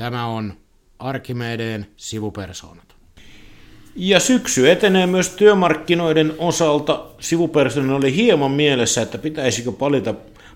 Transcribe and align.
Tämä 0.00 0.26
on 0.26 0.52
Arkimedeen 0.98 1.86
sivupersoonat. 1.96 2.94
Ja 3.96 4.20
syksy 4.20 4.70
etenee 4.70 5.06
myös 5.06 5.30
työmarkkinoiden 5.30 6.32
osalta. 6.38 7.06
Sivupersona 7.18 7.96
oli 7.96 8.14
hieman 8.14 8.50
mielessä, 8.50 9.02
että 9.02 9.18
pitäisikö 9.18 9.72
palita, 9.72 10.14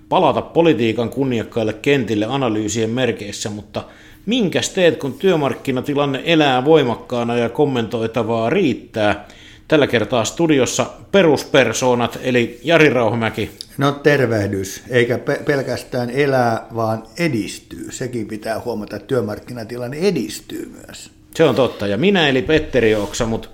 palata 0.09 0.43
politiikan 0.43 1.11
kunniakkaille 1.11 1.73
kentille 1.73 2.27
analyysien 2.27 2.91
merkeissä, 2.91 3.51
mutta 3.51 3.85
minkäs 4.27 4.71
teet, 4.71 4.97
kun 4.97 5.13
työmarkkinatilanne 5.13 6.23
elää 6.25 6.65
voimakkaana 6.65 7.37
ja 7.37 7.49
kommentoitavaa 7.49 8.51
riittää? 8.51 9.29
Tällä 9.69 9.87
kertaa 9.87 10.25
studiossa 10.25 10.87
peruspersoonat, 11.13 12.19
eli 12.23 12.61
Jari 12.65 12.91
Rauhamäki. 12.91 13.51
No 13.79 13.93
tervehdys, 13.93 14.83
eikä 14.89 15.19
pe- 15.19 15.43
pelkästään 15.45 16.11
elää, 16.11 16.67
vaan 16.75 17.03
edistyy. 17.19 17.93
Sekin 17.93 18.27
pitää 18.27 18.61
huomata, 18.61 18.97
että 18.97 19.07
työmarkkinatilanne 19.07 19.97
edistyy 19.97 20.73
myös. 20.87 21.11
Se 21.35 21.45
on 21.45 21.55
totta, 21.55 21.87
ja 21.87 21.97
minä 21.97 22.29
eli 22.29 22.43
Petteri 22.43 22.95
Oksa, 22.95 23.27
mutta 23.27 23.49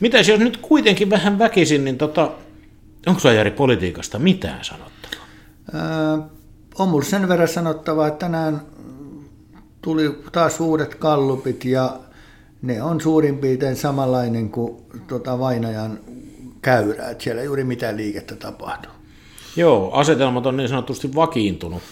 mitäs 0.00 0.28
jos 0.28 0.40
nyt 0.40 0.56
kuitenkin 0.56 1.10
vähän 1.10 1.38
väkisin, 1.38 1.84
niin 1.84 1.98
tota, 1.98 2.32
onko 3.06 3.20
sulla 3.20 3.34
Jari 3.34 3.50
politiikasta 3.50 4.18
mitään 4.18 4.64
sanottavaa? 4.64 5.26
Ää, 5.74 6.18
on 6.78 6.88
mulla 6.88 7.04
sen 7.04 7.28
verran 7.28 7.48
sanottavaa, 7.48 8.08
että 8.08 8.18
tänään 8.18 8.62
tuli 9.82 10.18
taas 10.32 10.60
uudet 10.60 10.94
kallupit 10.94 11.64
ja 11.64 11.96
ne 12.62 12.82
on 12.82 13.00
suurin 13.00 13.38
piirtein 13.38 13.76
samanlainen 13.76 14.50
kuin 14.50 14.76
tota 15.06 15.38
Vainajan 15.38 15.98
käyrä, 16.62 17.10
että 17.10 17.24
siellä 17.24 17.40
ei 17.40 17.46
juuri 17.46 17.64
mitään 17.64 17.96
liikettä 17.96 18.36
tapahtuu. 18.36 18.92
Joo, 19.56 19.90
asetelmat 19.92 20.46
on 20.46 20.56
niin 20.56 20.68
sanotusti 20.68 21.14
vakiintunut. 21.14 21.82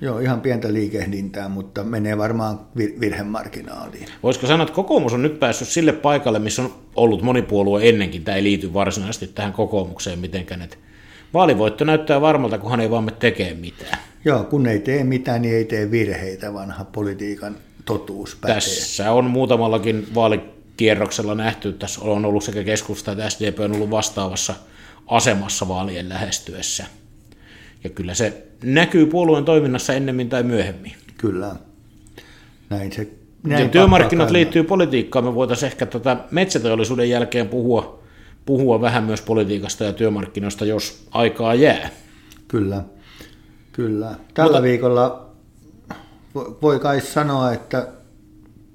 Joo, 0.00 0.18
ihan 0.18 0.40
pientä 0.40 0.72
liikehdintää, 0.72 1.48
mutta 1.48 1.84
menee 1.84 2.18
varmaan 2.18 2.60
virhemarginaaliin. 3.00 4.06
Voisiko 4.22 4.46
sanoa, 4.46 4.62
että 4.62 4.74
kokoomus 4.74 5.12
on 5.12 5.22
nyt 5.22 5.40
päässyt 5.40 5.68
sille 5.68 5.92
paikalle, 5.92 6.38
missä 6.38 6.62
on 6.62 6.74
ollut 6.96 7.22
monipuolue 7.22 7.88
ennenkin. 7.88 8.24
Tämä 8.24 8.36
ei 8.36 8.42
liity 8.42 8.74
varsinaisesti 8.74 9.26
tähän 9.26 9.52
kokoomukseen 9.52 10.18
mitenkään. 10.18 10.62
Että 10.62 10.76
vaalivoitto 11.34 11.84
näyttää 11.84 12.20
varmalta, 12.20 12.58
kunhan 12.58 12.80
ei 12.80 12.90
vaan 12.90 13.04
me 13.04 13.10
tekee 13.10 13.54
mitään. 13.54 13.98
Joo, 14.24 14.44
kun 14.44 14.66
ei 14.66 14.78
tee 14.78 15.04
mitään, 15.04 15.42
niin 15.42 15.54
ei 15.54 15.64
tee 15.64 15.90
virheitä, 15.90 16.54
vanha 16.54 16.84
politiikan 16.84 17.56
totuus 17.84 18.36
pätee. 18.40 18.54
Tässä 18.54 19.12
on 19.12 19.24
muutamallakin 19.24 20.06
vaalikierroksella 20.14 21.34
nähty, 21.34 21.72
tässä 21.72 22.00
on 22.00 22.24
ollut 22.24 22.44
sekä 22.44 22.64
keskusta 22.64 23.12
että 23.12 23.30
SDP 23.30 23.60
on 23.60 23.72
ollut 23.72 23.90
vastaavassa 23.90 24.54
asemassa 25.06 25.68
vaalien 25.68 26.08
lähestyessä. 26.08 26.84
Ja 27.84 27.90
kyllä 27.90 28.14
se 28.14 28.46
näkyy 28.64 29.06
puolueen 29.06 29.44
toiminnassa 29.44 29.92
ennemmin 29.92 30.28
tai 30.28 30.42
myöhemmin. 30.42 30.92
Kyllä. 31.18 31.56
Näin 32.70 32.92
se 32.92 33.08
näin 33.42 33.62
ja 33.62 33.68
työmarkkinat 33.68 34.30
liittyy 34.30 34.62
politiikkaan. 34.62 35.24
Me 35.24 35.34
voitaisiin 35.34 35.72
ehkä 35.72 35.86
tätä 35.86 36.16
metsäteollisuuden 36.30 37.10
jälkeen 37.10 37.48
puhua, 37.48 38.02
puhua 38.46 38.80
vähän 38.80 39.04
myös 39.04 39.22
politiikasta 39.22 39.84
ja 39.84 39.92
työmarkkinoista, 39.92 40.64
jos 40.64 41.06
aikaa 41.10 41.54
jää. 41.54 41.90
Kyllä, 42.48 42.84
kyllä. 43.72 44.14
Tällä 44.34 44.50
Mutta, 44.50 44.62
viikolla 44.62 45.29
voi 46.34 46.78
kai 46.78 47.00
sanoa, 47.00 47.52
että 47.52 47.88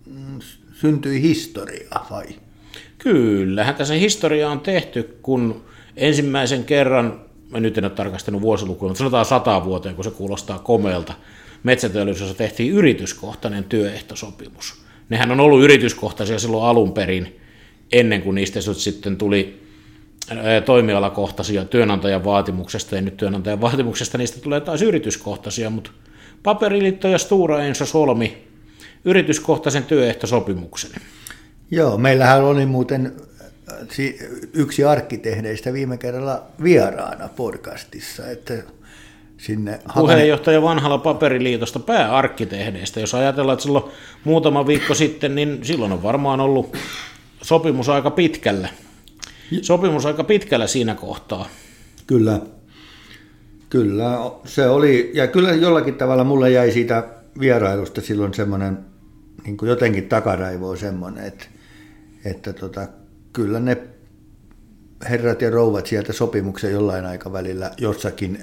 mm, 0.05 0.39
syntyi 0.73 1.21
historia 1.21 1.89
vai? 2.11 2.25
Kyllähän 2.97 3.75
tässä 3.75 3.93
historia 3.93 4.49
on 4.49 4.59
tehty, 4.59 5.17
kun 5.21 5.63
ensimmäisen 5.97 6.63
kerran, 6.63 7.21
mä 7.49 7.59
nyt 7.59 7.77
en 7.77 7.85
ole 7.85 7.91
tarkastanut 7.91 8.41
vuosilukua, 8.41 8.89
mutta 8.89 8.97
sanotaan 8.97 9.25
sata 9.25 9.65
vuoteen, 9.65 9.95
kun 9.95 10.03
se 10.03 10.11
kuulostaa 10.11 10.59
komeelta, 10.59 11.13
metsäteollisuudessa 11.63 12.37
tehtiin 12.37 12.73
yrityskohtainen 12.73 13.63
työehtosopimus. 13.63 14.81
Nehän 15.09 15.31
on 15.31 15.39
ollut 15.39 15.63
yrityskohtaisia 15.63 16.39
silloin 16.39 16.65
alun 16.65 16.91
perin, 16.91 17.39
ennen 17.91 18.21
kuin 18.21 18.35
niistä 18.35 18.59
sitten 18.61 19.17
tuli 19.17 19.65
toimialakohtaisia 20.65 21.65
työnantajan 21.65 22.23
vaatimuksesta, 22.23 22.95
ja 22.95 23.01
nyt 23.01 23.17
työnantajan 23.17 23.61
vaatimuksesta 23.61 24.17
niistä 24.17 24.41
tulee 24.41 24.61
taas 24.61 24.81
yrityskohtaisia, 24.81 25.69
mutta 25.69 25.91
Paperiliitto 26.43 27.07
ja 27.07 27.17
Stura 27.17 27.63
Enso 27.63 27.85
solmi 27.85 28.47
yrityskohtaisen 29.05 29.83
työehtosopimuksen. 29.83 30.91
Joo, 31.71 31.97
meillähän 31.97 32.43
oli 32.43 32.65
muuten 32.65 33.13
äh, 33.71 33.75
yksi 34.53 34.83
arkkitehdeistä 34.83 35.73
viime 35.73 35.97
kerralla 35.97 36.43
vieraana 36.63 37.29
podcastissa, 37.35 38.27
että 38.27 38.53
sinne... 39.37 39.79
Puheenjohtaja 39.93 40.61
vanhalla 40.61 40.97
paperiliitosta 40.97 41.79
pääarkkitehdeistä. 41.79 42.99
Jos 42.99 43.15
ajatellaan, 43.15 43.53
että 43.53 43.63
silloin 43.63 43.85
muutama 44.23 44.67
viikko 44.67 44.93
sitten, 44.93 45.35
niin 45.35 45.59
silloin 45.63 45.91
on 45.91 46.03
varmaan 46.03 46.39
ollut 46.39 46.77
sopimus 47.41 47.89
aika 47.89 48.11
pitkällä. 48.11 48.69
Sopimus 49.61 50.05
aika 50.05 50.23
pitkällä 50.23 50.67
siinä 50.67 50.95
kohtaa. 50.95 51.47
Kyllä. 52.07 52.39
Kyllä, 53.69 54.31
se 54.45 54.67
oli, 54.67 55.11
ja 55.13 55.27
kyllä 55.27 55.53
jollakin 55.53 55.95
tavalla 55.95 56.23
mulle 56.23 56.51
jäi 56.51 56.71
siitä 56.71 57.03
vierailusta 57.39 58.01
silloin 58.01 58.33
semmoinen, 58.33 58.77
niin 59.45 59.57
kuin 59.57 59.69
jotenkin 59.69 60.09
takaraivoa 60.09 60.75
semmoinen, 60.75 61.25
että, 61.25 61.45
että 62.25 62.53
tota, 62.53 62.87
kyllä 63.33 63.59
ne 63.59 63.77
herrat 65.09 65.41
ja 65.41 65.49
rouvat 65.49 65.87
sieltä 65.87 66.13
sopimuksen 66.13 66.71
jollain 66.71 67.05
aikavälillä 67.05 67.71
jossakin, 67.77 68.39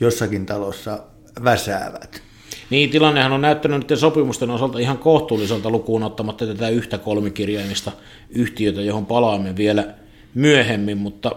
jossakin 0.00 0.46
talossa 0.46 0.98
väsäävät. 1.44 2.22
Niin, 2.70 2.90
tilannehan 2.90 3.32
on 3.32 3.40
näyttänyt 3.40 3.90
nyt 3.90 3.98
sopimusten 3.98 4.50
osalta 4.50 4.78
ihan 4.78 4.98
kohtuulliselta 4.98 5.70
lukuun 5.70 6.02
ottamatta 6.02 6.46
tätä 6.46 6.68
yhtä 6.68 6.98
kolmikirjaimista 6.98 7.92
yhtiötä, 8.30 8.82
johon 8.82 9.06
palaamme 9.06 9.56
vielä 9.56 9.94
myöhemmin, 10.34 10.98
mutta 10.98 11.36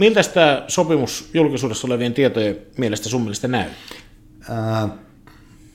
Miltä 0.00 0.22
tämä 0.22 0.64
sopimus 0.68 1.30
julkisuudessa 1.34 1.86
olevien 1.86 2.14
tietojen 2.14 2.58
mielestä 2.78 3.08
sun 3.08 3.20
mielestä 3.20 3.48
näy? 3.48 3.70
Ää, 4.48 4.88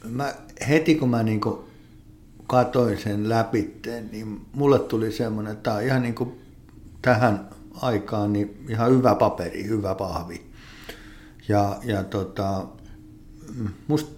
mä, 0.04 0.34
heti 0.70 0.96
kun 0.96 1.10
mä 1.10 1.24
niinku 1.24 1.68
katoin 2.48 2.98
sen 2.98 3.30
läpi, 3.30 3.82
niin 4.12 4.42
mulle 4.54 4.80
tuli 4.80 5.12
semmoinen, 5.12 5.54
että 5.54 5.64
tämä 5.64 5.76
on 5.76 5.84
ihan 5.84 6.02
niinku 6.02 6.38
tähän 7.02 7.50
aikaan 7.82 8.34
niin 8.34 8.66
ihan 8.70 8.92
hyvä 8.92 9.16
paperi, 9.16 9.68
hyvä 9.68 9.96
pahvi. 9.96 10.42
Ja, 11.48 11.80
ja 11.84 12.04
tota, 12.04 12.66
musta 13.88 14.12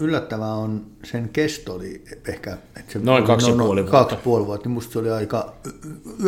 yllättävää 0.00 0.54
on, 0.54 0.86
sen 1.04 1.28
kesto 1.28 1.74
oli 1.74 2.04
ehkä... 2.28 2.58
Että 2.76 2.92
se 2.92 2.98
Noin 2.98 3.24
kaksi 3.24 3.50
ja 3.50 3.56
puoli 3.56 3.82
vuotta. 3.82 3.98
Kaksi 3.98 4.16
puoli 4.24 4.46
vuotta, 4.46 4.68
niin 4.68 4.74
musta 4.74 4.92
se 4.92 4.98
oli 4.98 5.10
aika, 5.10 5.54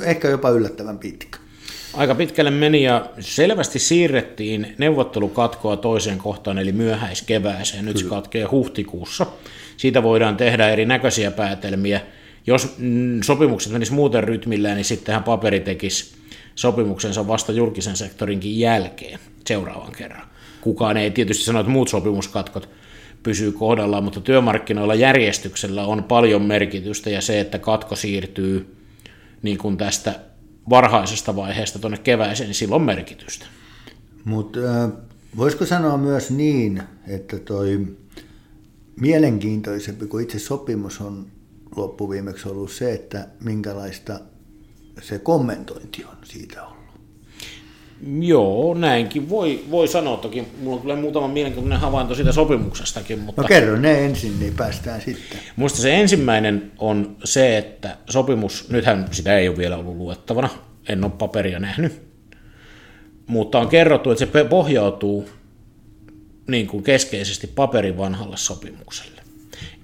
ehkä 0.03 0.29
jopa 0.29 0.51
yllättävän 0.51 0.99
pitkä. 0.99 1.39
Aika 1.95 2.15
pitkälle 2.15 2.51
meni 2.51 2.83
ja 2.83 3.11
selvästi 3.21 3.79
siirrettiin 3.79 4.75
neuvottelukatkoa 4.79 5.77
toiseen 5.77 6.19
kohtaan, 6.19 6.59
eli 6.59 6.73
myöhäiskevääseen. 6.73 7.85
Nyt 7.85 7.97
se 7.97 8.05
katkee 8.05 8.45
huhtikuussa. 8.45 9.27
Siitä 9.77 10.03
voidaan 10.03 10.37
tehdä 10.37 10.69
erinäköisiä 10.69 11.31
päätelmiä. 11.31 12.01
Jos 12.47 12.75
mm, 12.79 13.23
sopimukset 13.23 13.73
menisivät 13.73 13.97
muuten 13.97 14.25
rytmillään, 14.25 14.77
niin 14.77 14.85
sittenhän 14.85 15.25
paperi 15.25 15.61
tekisi 15.61 16.15
sopimuksensa 16.55 17.29
vasta 17.29 17.53
julkisen 17.53 17.97
sektorinkin 17.97 18.59
jälkeen 18.59 19.19
seuraavan 19.47 19.93
kerran. 19.93 20.29
Kukaan 20.61 20.97
ei 20.97 21.11
tietysti 21.11 21.45
sano, 21.45 21.61
että 21.61 21.73
muut 21.73 21.89
sopimuskatkot 21.89 22.69
pysyy 23.23 23.53
kohdallaan, 23.53 24.05
mutta 24.05 24.21
työmarkkinoilla 24.21 24.95
järjestyksellä 24.95 25.87
on 25.87 26.05
paljon 26.05 26.43
merkitystä 26.43 27.11
ja 27.11 27.21
se, 27.21 27.41
että 27.41 27.59
katko 27.59 27.97
siirtyy 27.97 28.77
niin 29.43 29.59
kuin 29.59 29.77
tästä 29.77 30.30
varhaisesta 30.69 31.37
vaiheesta 31.37 31.79
tuonne 31.79 31.99
kevääseen, 31.99 32.49
niin 32.49 32.55
sillä 32.55 32.75
on 32.75 32.83
merkitystä. 32.83 33.47
Mutta 34.25 34.59
voisiko 35.37 35.67
sanoa 35.67 35.97
myös 35.97 36.31
niin, 36.31 36.83
että 37.07 37.39
toi 37.39 37.87
mielenkiintoisempi 39.01 40.07
kuin 40.07 40.23
itse 40.23 40.39
sopimus 40.39 41.01
on 41.01 41.27
loppuviimeksi 41.77 42.49
ollut 42.49 42.71
se, 42.71 42.93
että 42.93 43.29
minkälaista 43.45 44.21
se 45.03 45.19
kommentointi 45.19 46.05
on 46.05 46.17
siitä 46.25 46.65
ollut. 46.65 46.80
Joo, 48.21 48.75
näinkin 48.75 49.31
voi, 49.31 49.65
voi 49.71 49.89
sanoa. 49.89 50.17
Toki 50.17 50.45
mulla 50.61 50.77
on 50.77 50.83
kyllä 50.83 50.97
muutama 50.97 51.29
mielenkiintoinen 51.29 51.81
havainto 51.81 52.15
siitä 52.15 52.33
sopimuksestakin. 52.33 53.19
Mutta 53.19 53.43
no 53.43 53.49
kerro 53.49 53.77
ne 53.77 54.05
ensin, 54.05 54.41
niin 54.41 54.55
päästään 54.55 55.01
sitten. 55.01 55.39
Minusta 55.57 55.79
se 55.79 55.95
ensimmäinen 55.95 56.73
on 56.79 57.17
se, 57.25 57.59
että 57.59 57.97
sopimus, 58.11 58.71
nythän 58.71 59.07
sitä 59.11 59.39
ei 59.39 59.49
ole 59.49 59.57
vielä 59.57 59.77
ollut 59.77 59.97
luettavana, 59.97 60.49
en 60.89 61.05
ole 61.05 61.13
paperia 61.19 61.59
nähnyt, 61.59 62.03
mutta 63.27 63.59
on 63.59 63.69
kerrottu, 63.69 64.11
että 64.11 64.27
se 64.27 64.45
pohjautuu 64.45 65.29
niin 66.49 66.67
kuin 66.67 66.83
keskeisesti 66.83 67.47
paperin 67.47 67.99
vanhalle 67.99 68.37
sopimukselle. 68.37 69.21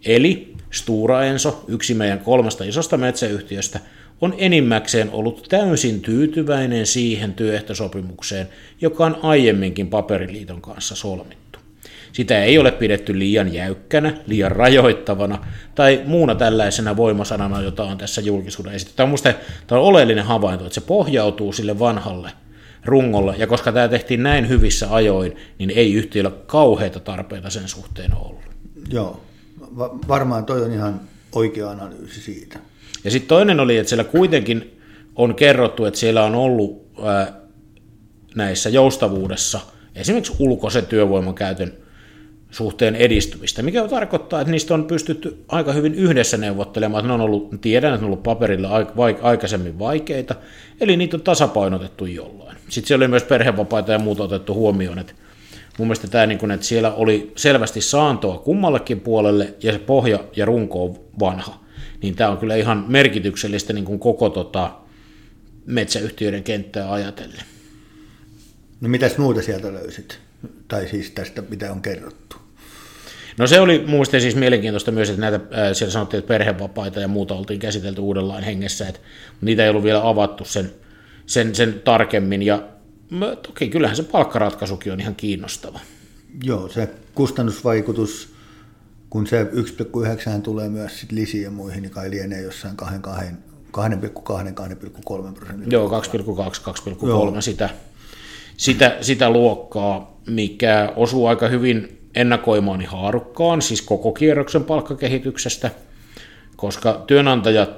Eli 0.05 0.55
Stura 0.71 1.25
Enso, 1.25 1.65
yksi 1.69 1.95
meidän 1.95 2.21
kolmesta 2.21 2.65
isosta 2.65 2.97
metsäyhtiöstä, 2.97 3.81
on 4.21 4.35
enimmäkseen 4.39 5.11
ollut 5.11 5.47
täysin 5.49 6.01
tyytyväinen 6.01 6.87
siihen 6.87 7.35
työehtosopimukseen, 7.35 8.49
joka 8.81 9.07
on 9.07 9.19
aiemminkin 9.23 9.89
paperiliiton 9.89 10.61
kanssa 10.61 10.95
solmittu. 10.95 11.59
Sitä 12.13 12.45
ei 12.45 12.59
ole 12.59 12.73
pidetty 12.73 13.19
liian 13.19 13.55
jäykkänä, 13.55 14.15
liian 14.27 14.53
rajoittavana 14.53 15.45
tai 15.75 16.03
muuna 16.07 16.35
tällaisena 16.35 16.97
voimasanana, 16.97 17.63
jota 17.63 17.85
on 17.85 17.99
tässä 17.99 18.21
julkisuuden 18.21 18.73
esitetty. 18.73 18.97
Tämä 18.97 19.05
on 19.05 19.09
minusta 19.09 19.33
tämä 19.67 19.81
on 19.81 19.87
oleellinen 19.87 20.25
havainto, 20.25 20.65
että 20.65 20.75
se 20.75 20.81
pohjautuu 20.81 21.53
sille 21.53 21.79
vanhalle 21.79 22.31
rungolle, 22.85 23.35
ja 23.39 23.47
koska 23.47 23.73
tämä 23.73 23.89
tehtiin 23.89 24.23
näin 24.23 24.49
hyvissä 24.49 24.95
ajoin, 24.95 25.37
niin 25.59 25.71
ei 25.71 25.95
yhtiöllä 25.95 26.31
kauheita 26.47 27.01
tarpeita 27.01 27.51
sen 27.51 27.69
suhteen 27.69 28.15
ollut. 28.15 28.43
Joo, 28.91 29.21
Va- 29.79 29.99
varmaan 30.09 30.45
toi 30.45 30.63
on 30.63 30.73
ihan 30.73 31.01
oikea 31.33 31.71
analyysi 31.71 32.21
siitä. 32.21 32.59
Ja 33.07 33.11
sitten 33.11 33.29
toinen 33.29 33.61
oli, 33.61 33.79
että 33.79 33.89
siellä 33.89 34.05
kuitenkin 34.05 34.81
on 35.17 35.35
kerrottu, 35.35 35.85
että 35.85 36.01
siellä 36.01 36.25
on 36.25 36.35
ollut 36.35 36.87
ää, 37.05 37.33
näissä 38.35 38.69
joustavuudessa 38.69 39.61
esimerkiksi 39.95 40.33
ulkoisen 40.39 40.87
työvoiman 40.87 41.35
käytön 41.35 41.73
suhteen 42.51 42.97
edistymistä, 42.97 43.63
mikä 43.63 43.89
tarkoittaa, 43.89 44.41
että 44.41 44.51
niistä 44.51 44.75
on 44.75 44.85
pystytty 44.85 45.45
aika 45.49 45.73
hyvin 45.73 45.95
yhdessä 45.95 46.37
neuvottelemaan. 46.37 47.07
Ne 47.07 47.13
on 47.13 47.21
ollut, 47.21 47.61
tiedän, 47.61 47.95
että 47.95 48.01
ne 48.01 48.07
on 48.07 48.13
ollut 48.13 48.23
paperilla 48.23 48.71
aikaisemmin 49.23 49.79
vaikeita, 49.79 50.35
eli 50.81 50.97
niitä 50.97 51.17
on 51.17 51.21
tasapainotettu 51.21 52.07
jollain. 52.07 52.57
Sitten 52.69 52.89
siellä 52.89 53.03
oli 53.03 53.09
myös 53.09 53.23
perhevapaita 53.23 53.93
ja 53.93 53.99
muuta 53.99 54.23
otettu 54.23 54.55
huomioon, 54.55 54.99
että 54.99 55.13
mun 55.79 55.89
mielestä 55.89 56.09
tämä, 56.09 56.27
niin 56.27 56.39
kuin, 56.39 56.51
että 56.51 56.67
siellä 56.67 56.95
oli 56.95 57.33
selvästi 57.37 57.81
saantoa 57.81 58.39
kummallekin 58.39 59.01
puolelle 59.01 59.55
ja 59.63 59.73
se 59.73 59.79
pohja 59.79 60.19
ja 60.37 60.45
runko 60.45 60.85
on 60.85 60.97
vanha, 61.21 61.66
niin 62.03 62.17
tämä 62.17 62.31
on 62.31 62.39
kyllä 62.39 62.57
ihan 62.57 62.85
merkityksellistä 62.89 63.73
niin 63.73 63.85
kuin 63.85 63.99
koko 63.99 64.31
tota, 64.31 64.73
metsäyhtiöiden 65.67 66.43
kenttää 66.43 66.93
ajatellen. 66.93 67.43
No 68.81 68.89
mitäs 68.89 69.19
muuta 69.19 69.43
sieltä 69.43 69.73
löysit? 69.73 70.19
Tai 70.69 70.89
siis 70.89 71.11
tästä, 71.11 71.43
mitä 71.49 71.73
on 71.73 71.83
kerrottu? 71.83 72.37
No 73.39 73.47
se 73.47 73.61
oli 73.61 73.85
mun 73.87 74.07
siis 74.07 74.37
mielenkiintoista 74.37 74.91
myös, 74.91 75.11
että 75.11 75.21
näitä, 75.21 75.41
ää, 75.51 75.75
siellä 75.75 75.93
sanottiin, 75.93 76.19
että 76.19 76.29
perhevapaita 76.29 77.01
ja 77.01 77.09
muuta 77.09 77.35
oltiin 77.35 77.61
käsitelty 77.61 78.01
uudenlain 78.01 78.45
hengessä, 78.45 78.89
että 78.89 79.01
niitä 79.41 79.65
ei 79.65 79.71
ollut 79.71 79.85
vielä 79.85 80.09
avattu 80.09 80.45
sen, 80.45 80.71
sen, 81.27 81.55
sen 81.55 81.81
tarkemmin, 81.85 82.43
ja 82.43 82.63
mä, 83.11 83.37
toki 83.37 83.69
kyllähän 83.69 83.97
se 83.97 84.03
palkkaratkaisukin 84.03 84.93
on 84.93 85.01
ihan 85.01 85.15
kiinnostava. 85.15 85.81
Joo, 86.45 86.69
se 86.69 86.89
kustannusvaikutus, 87.15 88.36
kun 89.11 89.27
se 89.27 89.43
1,9 89.45 89.51
tulee 90.43 90.69
myös 90.69 91.01
sit 91.01 91.13
lisiin 91.13 91.45
ja 91.45 91.51
muihin, 91.51 91.83
niin 91.83 91.93
kai 91.93 92.11
lienee 92.11 92.43
jossain 92.43 92.77
2,2-2,3 92.83 92.93
prosentin. 95.35 95.71
Joo, 95.71 95.89
2,2-2,3 95.89 97.41
sitä, 97.41 97.71
sitä, 98.57 98.97
sitä 99.01 99.31
luokkaa, 99.31 100.21
mikä 100.27 100.93
osuu 100.97 101.27
aika 101.27 101.49
hyvin 101.49 101.99
ennakoimaani 102.15 102.85
haarukkaan, 102.85 103.63
siis 103.63 103.83
koko 103.83 104.13
kierroksen 104.13 104.65
palkkakehityksestä, 104.65 105.71
koska 106.57 107.05
työnantajat 107.07 107.71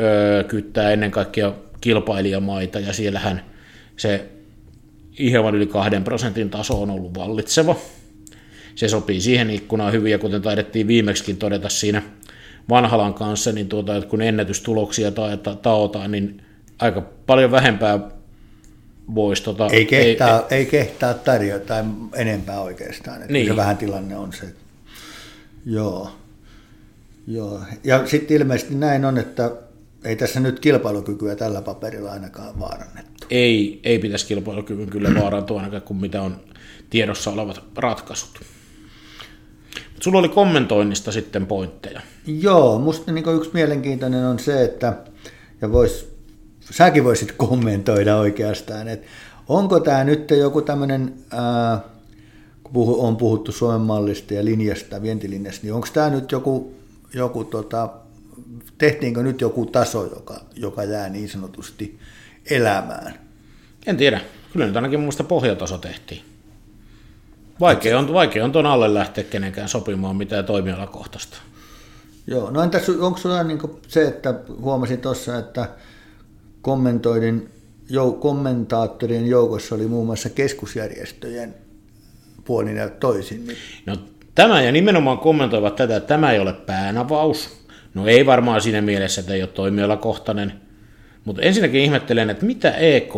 öö, 0.00 0.44
kyttää 0.44 0.90
ennen 0.90 1.10
kaikkea 1.10 1.52
kilpailijamaita, 1.80 2.80
ja 2.80 2.92
siellähän 2.92 3.44
se 3.96 4.28
hieman 5.18 5.54
yli 5.54 5.66
kahden 5.66 6.04
prosentin 6.04 6.50
taso 6.50 6.82
on 6.82 6.90
ollut 6.90 7.14
vallitseva. 7.14 7.76
Se 8.78 8.88
sopii 8.88 9.20
siihen 9.20 9.50
ikkunaan 9.50 9.92
hyvin, 9.92 10.12
ja 10.12 10.18
kuten 10.18 10.42
taidettiin 10.42 10.86
viimeksikin 10.86 11.36
todeta 11.36 11.68
siinä 11.68 12.02
Vanhalan 12.68 13.14
kanssa, 13.14 13.52
niin 13.52 13.68
tuota, 13.68 13.96
että 13.96 14.10
kun 14.10 14.22
ennätystuloksia 14.22 15.12
taotaan, 15.62 16.10
niin 16.10 16.42
aika 16.78 17.00
paljon 17.26 17.50
vähempää 17.50 18.00
voisi... 19.14 19.42
Tota, 19.42 19.66
ei, 19.72 19.86
kehtaa, 19.86 20.46
ei, 20.50 20.58
ei 20.58 20.66
kehtaa 20.66 21.14
tarjota 21.14 21.74
enempää 22.14 22.60
oikeastaan. 22.60 23.20
Että 23.20 23.32
niin. 23.32 23.46
Se 23.46 23.56
vähän 23.56 23.76
tilanne 23.76 24.16
on 24.16 24.32
se. 24.32 24.46
Joo. 25.66 26.10
Joo. 27.26 27.60
Ja 27.84 28.06
sitten 28.06 28.36
ilmeisesti 28.36 28.74
näin 28.74 29.04
on, 29.04 29.18
että 29.18 29.50
ei 30.04 30.16
tässä 30.16 30.40
nyt 30.40 30.60
kilpailukykyä 30.60 31.36
tällä 31.36 31.62
paperilla 31.62 32.12
ainakaan 32.12 32.60
vaarannettu. 32.60 33.26
Ei, 33.30 33.80
ei 33.84 33.98
pitäisi 33.98 34.26
kilpailukyvyn 34.26 34.90
kyllä 34.90 35.14
vaarantua 35.22 35.58
ainakaan 35.58 35.82
kuin 35.82 36.00
mitä 36.00 36.22
on 36.22 36.40
tiedossa 36.90 37.30
olevat 37.30 37.62
ratkaisut. 37.76 38.40
Sulla 40.00 40.18
oli 40.18 40.28
kommentoinnista 40.28 41.12
sitten 41.12 41.46
pointteja. 41.46 42.00
Joo, 42.26 42.78
musta 42.78 43.12
niin 43.12 43.36
yksi 43.36 43.50
mielenkiintoinen 43.52 44.24
on 44.24 44.38
se, 44.38 44.64
että 44.64 44.96
ja 45.60 45.72
vois, 45.72 46.08
säkin 46.60 47.04
voisit 47.04 47.32
kommentoida 47.32 48.16
oikeastaan, 48.16 48.88
että 48.88 49.06
onko 49.48 49.80
tämä 49.80 50.04
nyt 50.04 50.30
joku 50.30 50.62
tämmöinen, 50.62 51.14
kun 52.62 53.00
on 53.00 53.16
puhuttu 53.16 53.52
Suomen 53.52 53.80
mallista 53.80 54.34
ja 54.34 54.44
linjasta, 54.44 55.02
vientilinjasta, 55.02 55.60
niin 55.62 55.74
onko 55.74 55.88
tämä 55.92 56.10
nyt 56.10 56.32
joku, 56.32 56.74
joku 57.14 57.44
tota, 57.44 57.88
tehtiinkö 58.78 59.22
nyt 59.22 59.40
joku 59.40 59.66
taso, 59.66 60.04
joka, 60.04 60.40
joka 60.56 60.84
jää 60.84 61.08
niin 61.08 61.28
sanotusti 61.28 61.98
elämään? 62.50 63.14
En 63.86 63.96
tiedä. 63.96 64.20
Kyllä 64.52 64.66
nyt 64.66 64.76
ainakin 64.76 65.00
minusta 65.00 65.24
pohjataso 65.24 65.78
tehtiin. 65.78 66.22
Vaikea 67.60 67.98
on, 67.98 68.12
vaikea 68.12 68.44
on 68.44 68.52
tuon 68.52 68.66
alle 68.66 68.94
lähteä 68.94 69.24
kenenkään 69.24 69.68
sopimaan 69.68 70.16
mitään 70.16 70.44
toimialakohtaista. 70.44 71.36
Joo, 72.26 72.50
no 72.50 72.62
entäs 72.62 72.88
onko 72.88 73.18
sulla 73.18 73.42
niin 73.42 73.60
se, 73.88 74.08
että 74.08 74.34
huomasin 74.60 75.00
tuossa, 75.00 75.38
että 75.38 75.68
kommentoidin, 76.62 77.48
jou, 77.90 78.12
kommentaattorien 78.12 79.26
joukossa 79.26 79.74
oli 79.74 79.86
muun 79.86 80.06
muassa 80.06 80.30
keskusjärjestöjen 80.30 81.54
puolin 82.44 82.76
ja 82.76 82.88
toisin. 82.88 83.46
Niin... 83.46 83.58
No 83.86 83.96
tämä 84.34 84.62
ja 84.62 84.72
nimenomaan 84.72 85.18
kommentoivat 85.18 85.76
tätä, 85.76 85.96
että 85.96 86.08
tämä 86.08 86.32
ei 86.32 86.38
ole 86.38 86.52
päänavaus. 86.52 87.58
No 87.94 88.06
ei 88.06 88.26
varmaan 88.26 88.60
siinä 88.60 88.80
mielessä, 88.80 89.20
että 89.20 89.34
ei 89.34 89.42
ole 89.42 89.50
toimialakohtainen. 89.50 90.52
Mutta 91.24 91.42
ensinnäkin 91.42 91.80
ihmettelen, 91.80 92.30
että 92.30 92.46
mitä 92.46 92.70
EK 92.70 93.14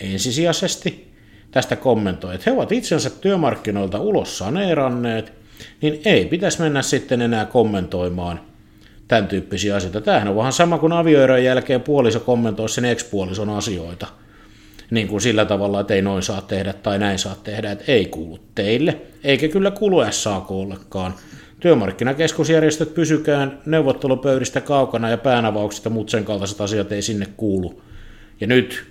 ensisijaisesti 0.00 1.09
tästä 1.50 1.76
kommentoi, 1.76 2.34
että 2.34 2.50
he 2.50 2.56
ovat 2.56 2.72
itsensä 2.72 3.10
työmarkkinoilta 3.10 4.00
ulos 4.00 4.38
saneeranneet, 4.38 5.32
niin 5.82 6.00
ei 6.04 6.24
pitäisi 6.24 6.60
mennä 6.62 6.82
sitten 6.82 7.22
enää 7.22 7.44
kommentoimaan 7.44 8.40
tämän 9.08 9.28
tyyppisiä 9.28 9.76
asioita. 9.76 10.00
Tämähän 10.00 10.28
on 10.28 10.36
vähän 10.36 10.52
sama 10.52 10.78
kuin 10.78 10.92
avioeron 10.92 11.44
jälkeen 11.44 11.80
puoliso 11.80 12.20
kommentoi 12.20 12.68
sen 12.68 12.84
ekspuolison 12.84 13.50
asioita. 13.50 14.06
Niin 14.90 15.08
kuin 15.08 15.20
sillä 15.20 15.44
tavalla, 15.44 15.80
että 15.80 15.94
ei 15.94 16.02
noin 16.02 16.22
saa 16.22 16.42
tehdä 16.42 16.72
tai 16.72 16.98
näin 16.98 17.18
saa 17.18 17.34
tehdä, 17.34 17.70
että 17.70 17.84
ei 17.88 18.06
kuulu 18.06 18.38
teille, 18.54 19.00
eikä 19.24 19.48
kyllä 19.48 19.70
kuulu 19.70 20.04
SAKllekaan. 20.10 21.14
Työmarkkinakeskusjärjestöt 21.60 22.94
pysykään 22.94 23.60
neuvottelupöydistä 23.66 24.60
kaukana 24.60 25.10
ja 25.10 25.18
päänavauksista, 25.18 25.90
mutta 25.90 26.10
sen 26.10 26.24
kaltaiset 26.24 26.60
asiat 26.60 26.92
ei 26.92 27.02
sinne 27.02 27.26
kuulu. 27.36 27.82
Ja 28.40 28.46
nyt 28.46 28.84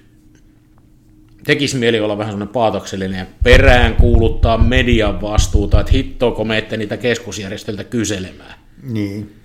tekisi 1.44 1.78
mieli 1.78 2.00
olla 2.00 2.18
vähän 2.18 2.32
sellainen 2.32 2.54
paatoksellinen 2.54 3.20
ja 3.20 3.26
perään 3.44 3.96
kuuluttaa 3.96 4.58
median 4.58 5.22
vastuuta, 5.22 5.80
että 5.80 5.92
hittoako 5.92 6.44
me 6.44 6.58
ette 6.58 6.78
niitä 6.78 6.98
keskusjärjestöiltä 6.98 7.84
kyselemään. 7.84 8.54
Niin. 8.84 9.36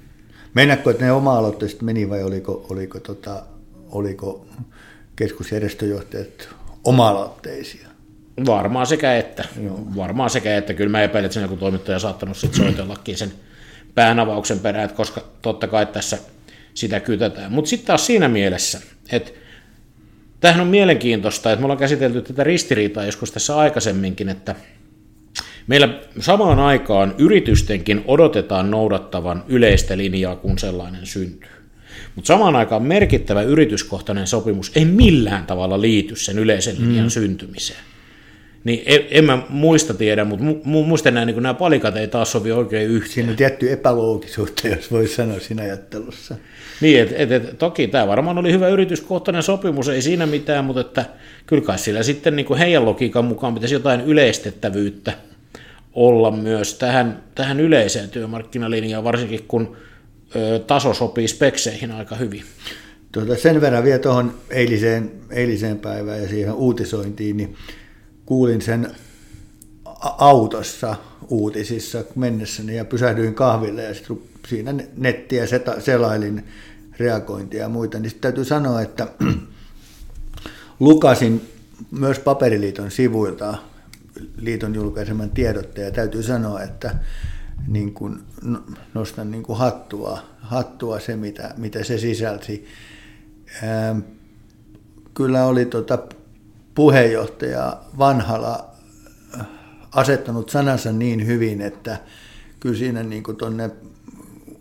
Mennäkö, 0.54 0.90
että 0.90 1.04
ne 1.04 1.12
oma-aloitteiset 1.12 1.82
meni 1.82 2.10
vai 2.10 2.22
oliko, 2.22 2.66
oliko, 2.70 3.00
tota, 3.00 3.42
oliko 3.90 4.46
keskusjärjestöjohtajat 5.16 6.48
oma-aloitteisia? 6.84 7.88
Varmaan 8.46 8.86
sekä 8.86 9.16
että. 9.16 9.44
Joo. 9.64 9.80
Varmaan 9.96 10.30
sekä 10.30 10.56
että. 10.56 10.74
Kyllä 10.74 10.90
mä 10.90 11.02
epäilen, 11.02 11.26
että 11.26 11.34
sen 11.34 11.42
joku 11.42 11.56
toimittaja 11.56 11.96
on 11.96 12.00
saattanut 12.00 12.36
sitten 12.36 12.64
soitellakin 12.64 13.16
sen 13.16 13.32
päänavauksen 13.94 14.58
perään, 14.58 14.90
koska 14.94 15.20
totta 15.42 15.66
kai 15.66 15.86
tässä 15.86 16.18
sitä 16.74 17.00
kytätään. 17.00 17.52
Mutta 17.52 17.68
sitten 17.68 17.86
taas 17.86 18.06
siinä 18.06 18.28
mielessä, 18.28 18.80
että 19.12 19.30
tämähän 20.44 20.60
on 20.60 20.68
mielenkiintoista, 20.68 21.52
että 21.52 21.60
me 21.60 21.64
ollaan 21.64 21.78
käsitelty 21.78 22.22
tätä 22.22 22.44
ristiriitaa 22.44 23.04
joskus 23.04 23.32
tässä 23.32 23.56
aikaisemminkin, 23.56 24.28
että 24.28 24.54
meillä 25.66 25.88
samaan 26.20 26.58
aikaan 26.58 27.14
yritystenkin 27.18 28.04
odotetaan 28.06 28.70
noudattavan 28.70 29.44
yleistä 29.48 29.96
linjaa, 29.96 30.36
kun 30.36 30.58
sellainen 30.58 31.06
syntyy. 31.06 31.50
Mutta 32.14 32.26
samaan 32.26 32.56
aikaan 32.56 32.82
merkittävä 32.82 33.42
yrityskohtainen 33.42 34.26
sopimus 34.26 34.72
ei 34.74 34.84
millään 34.84 35.46
tavalla 35.46 35.80
liity 35.80 36.16
sen 36.16 36.38
yleisen 36.38 36.76
linjan 36.78 37.06
mm. 37.06 37.10
syntymiseen. 37.10 37.80
Niin 38.64 38.82
en, 38.86 39.00
en 39.10 39.24
mä 39.24 39.42
muista 39.48 39.94
tiedä, 39.94 40.24
mutta 40.24 40.44
mu, 40.44 40.84
muista 40.84 41.10
nämä, 41.10 41.26
niin 41.26 41.42
nämä 41.42 41.54
palikat 41.54 41.96
ei 41.96 42.08
taas 42.08 42.32
sovi 42.32 42.52
oikein 42.52 42.90
yhteen. 42.90 43.12
Siinä 43.12 43.30
on 43.30 43.36
tietty 43.36 43.72
epäloogisuutta, 43.72 44.68
jos 44.68 44.92
voi 44.92 45.08
sanoa 45.08 45.40
siinä 45.40 45.62
ajattelussa. 45.62 46.34
Niin, 46.80 47.00
et, 47.00 47.12
et, 47.16 47.32
et, 47.32 47.58
toki 47.58 47.88
tämä 47.88 48.06
varmaan 48.06 48.38
oli 48.38 48.52
hyvä 48.52 48.68
yrityskohtainen 48.68 49.42
sopimus, 49.42 49.88
ei 49.88 50.02
siinä 50.02 50.26
mitään, 50.26 50.64
mutta 50.64 50.80
että 50.80 51.04
kyllä 51.46 51.62
kai 51.62 51.78
sillä 51.78 52.02
sitten 52.02 52.36
niin 52.36 52.46
kuin 52.46 52.58
heidän 52.58 52.84
logiikan 52.84 53.24
mukaan 53.24 53.54
pitäisi 53.54 53.74
jotain 53.74 54.00
yleistettävyyttä 54.00 55.12
olla 55.92 56.30
myös 56.30 56.74
tähän, 56.74 57.22
tähän 57.34 57.60
yleiseen 57.60 58.10
työmarkkinalinjaan, 58.10 59.04
varsinkin 59.04 59.44
kun 59.48 59.76
ö, 60.36 60.58
taso 60.58 60.94
sopii 60.94 61.28
spekseihin 61.28 61.90
aika 61.90 62.16
hyvin. 62.16 62.42
Tuota, 63.12 63.36
sen 63.36 63.60
verran 63.60 63.84
vielä 63.84 63.98
tuohon 63.98 64.34
eiliseen, 64.50 65.10
eiliseen 65.30 65.78
päivään 65.78 66.22
ja 66.22 66.28
siihen 66.28 66.52
uutisointiin, 66.52 67.36
niin 67.36 67.56
kuulin 68.26 68.62
sen 68.62 68.90
autossa 70.02 70.96
uutisissa 71.28 72.04
mennessäni 72.14 72.76
ja 72.76 72.84
pysähdyin 72.84 73.34
kahville 73.34 73.82
ja 73.82 73.94
sitten 73.94 74.18
siinä 74.48 74.74
nettiä 74.96 75.44
selailin 75.78 76.44
reagointia 76.98 77.62
ja 77.62 77.68
muita, 77.68 77.98
niin 77.98 78.12
täytyy 78.20 78.44
sanoa, 78.44 78.82
että 78.82 79.08
lukasin 80.80 81.48
myös 81.90 82.18
Paperiliiton 82.18 82.90
sivuilta 82.90 83.58
liiton 84.36 84.74
julkaiseman 84.74 85.30
tiedotteen 85.30 85.84
ja 85.84 85.92
täytyy 85.92 86.22
sanoa, 86.22 86.62
että 86.62 86.94
niin 87.66 87.94
kuin 87.94 88.18
nostan 88.94 89.30
niin 89.30 89.42
kuin 89.42 89.58
hattua, 89.58 90.18
hattua 90.40 91.00
se, 91.00 91.16
mitä, 91.16 91.54
mitä 91.56 91.84
se 91.84 91.98
sisälsi. 91.98 92.66
Ähm, 93.62 93.98
kyllä 95.14 95.46
oli 95.46 95.64
tota 95.64 95.98
puheenjohtaja 96.74 97.76
Vanhala 97.98 98.70
äh, 99.34 99.46
asettanut 99.92 100.50
sanansa 100.50 100.92
niin 100.92 101.26
hyvin, 101.26 101.60
että 101.60 101.96
kyllä 102.60 102.76
siinä 102.76 103.02
niin 103.02 103.22
kuin 103.22 103.36
tuonne 103.36 103.70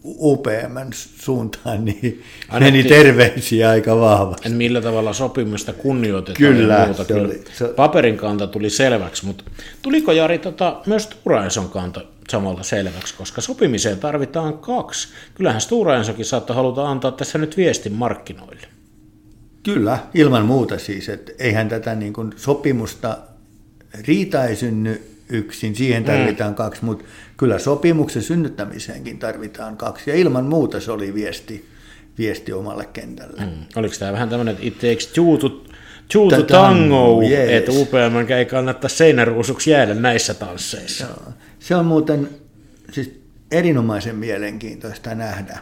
UPMn 0.05 0.89
suuntaan 0.93 1.85
niin 1.85 2.23
meni 2.59 2.83
terveisiä 2.83 3.69
aika 3.69 3.99
vahvasti. 3.99 4.47
En 4.47 4.55
millä 4.55 4.81
tavalla 4.81 5.13
sopimusta 5.13 5.73
kunnioitetaan 5.73 6.37
Kyllä, 6.37 6.73
ja 6.73 6.85
muuta. 6.85 7.03
se 7.03 7.13
Kyllä 7.13 7.25
oli, 7.25 7.43
se... 7.53 7.67
Paperin 7.67 8.17
kanta 8.17 8.47
tuli 8.47 8.69
selväksi, 8.69 9.25
mutta 9.25 9.43
tuliko 9.81 10.11
Jari 10.11 10.37
tota, 10.37 10.81
myös 10.85 11.03
Stura 11.03 11.43
kanta 11.71 12.01
samalla 12.29 12.63
selväksi, 12.63 13.15
koska 13.17 13.41
sopimiseen 13.41 13.99
tarvitaan 13.99 14.57
kaksi. 14.57 15.07
Kyllähän 15.35 15.61
Stura 15.61 15.97
Ensokin 15.97 16.25
saattaa 16.25 16.55
haluta 16.55 16.89
antaa 16.89 17.11
tässä 17.11 17.37
nyt 17.37 17.57
viestin 17.57 17.93
markkinoille. 17.93 18.67
Kyllä, 19.63 19.99
ilman 20.13 20.45
muuta 20.45 20.79
siis, 20.79 21.09
että 21.09 21.31
eihän 21.39 21.69
tätä 21.69 21.95
niin 21.95 22.13
kuin 22.13 22.33
sopimusta 22.35 23.17
riita 24.07 24.45
ei 24.45 24.55
synny 24.55 25.01
yksin, 25.29 25.75
siihen 25.75 26.03
tarvitaan 26.03 26.51
mm. 26.51 26.55
kaksi, 26.55 26.85
mutta 26.85 27.05
kyllä 27.37 27.59
sopimuksen 27.59 28.21
synnyttämiseenkin 28.21 29.19
tarvitaan 29.19 29.77
kaksi, 29.77 30.09
ja 30.09 30.15
ilman 30.15 30.45
muuta 30.45 30.79
se 30.79 30.91
oli 30.91 31.13
viesti, 31.13 31.65
viesti 32.17 32.53
omalle 32.53 32.85
kentälle. 32.93 33.45
Mm. 33.45 33.51
Oliko 33.75 33.95
tämä 33.99 34.11
vähän 34.11 34.29
tämmöinen, 34.29 34.55
että 34.55 34.67
it 34.67 34.77
takes 34.77 35.07
two 35.07 35.37
to, 35.37 35.49
two 36.13 36.29
to 36.29 36.43
tango, 36.43 37.21
yes. 37.21 37.49
että 37.49 37.71
UPM 37.71 38.31
ei 38.37 38.45
kannata 38.45 38.89
seinäruusuksi 38.89 39.71
jäädä 39.71 39.93
näissä 39.93 40.33
tansseissa. 40.33 41.03
Joo. 41.05 41.33
Se 41.59 41.75
on 41.75 41.85
muuten 41.85 42.29
siis 42.91 43.21
erinomaisen 43.51 44.15
mielenkiintoista 44.15 45.15
nähdä, 45.15 45.59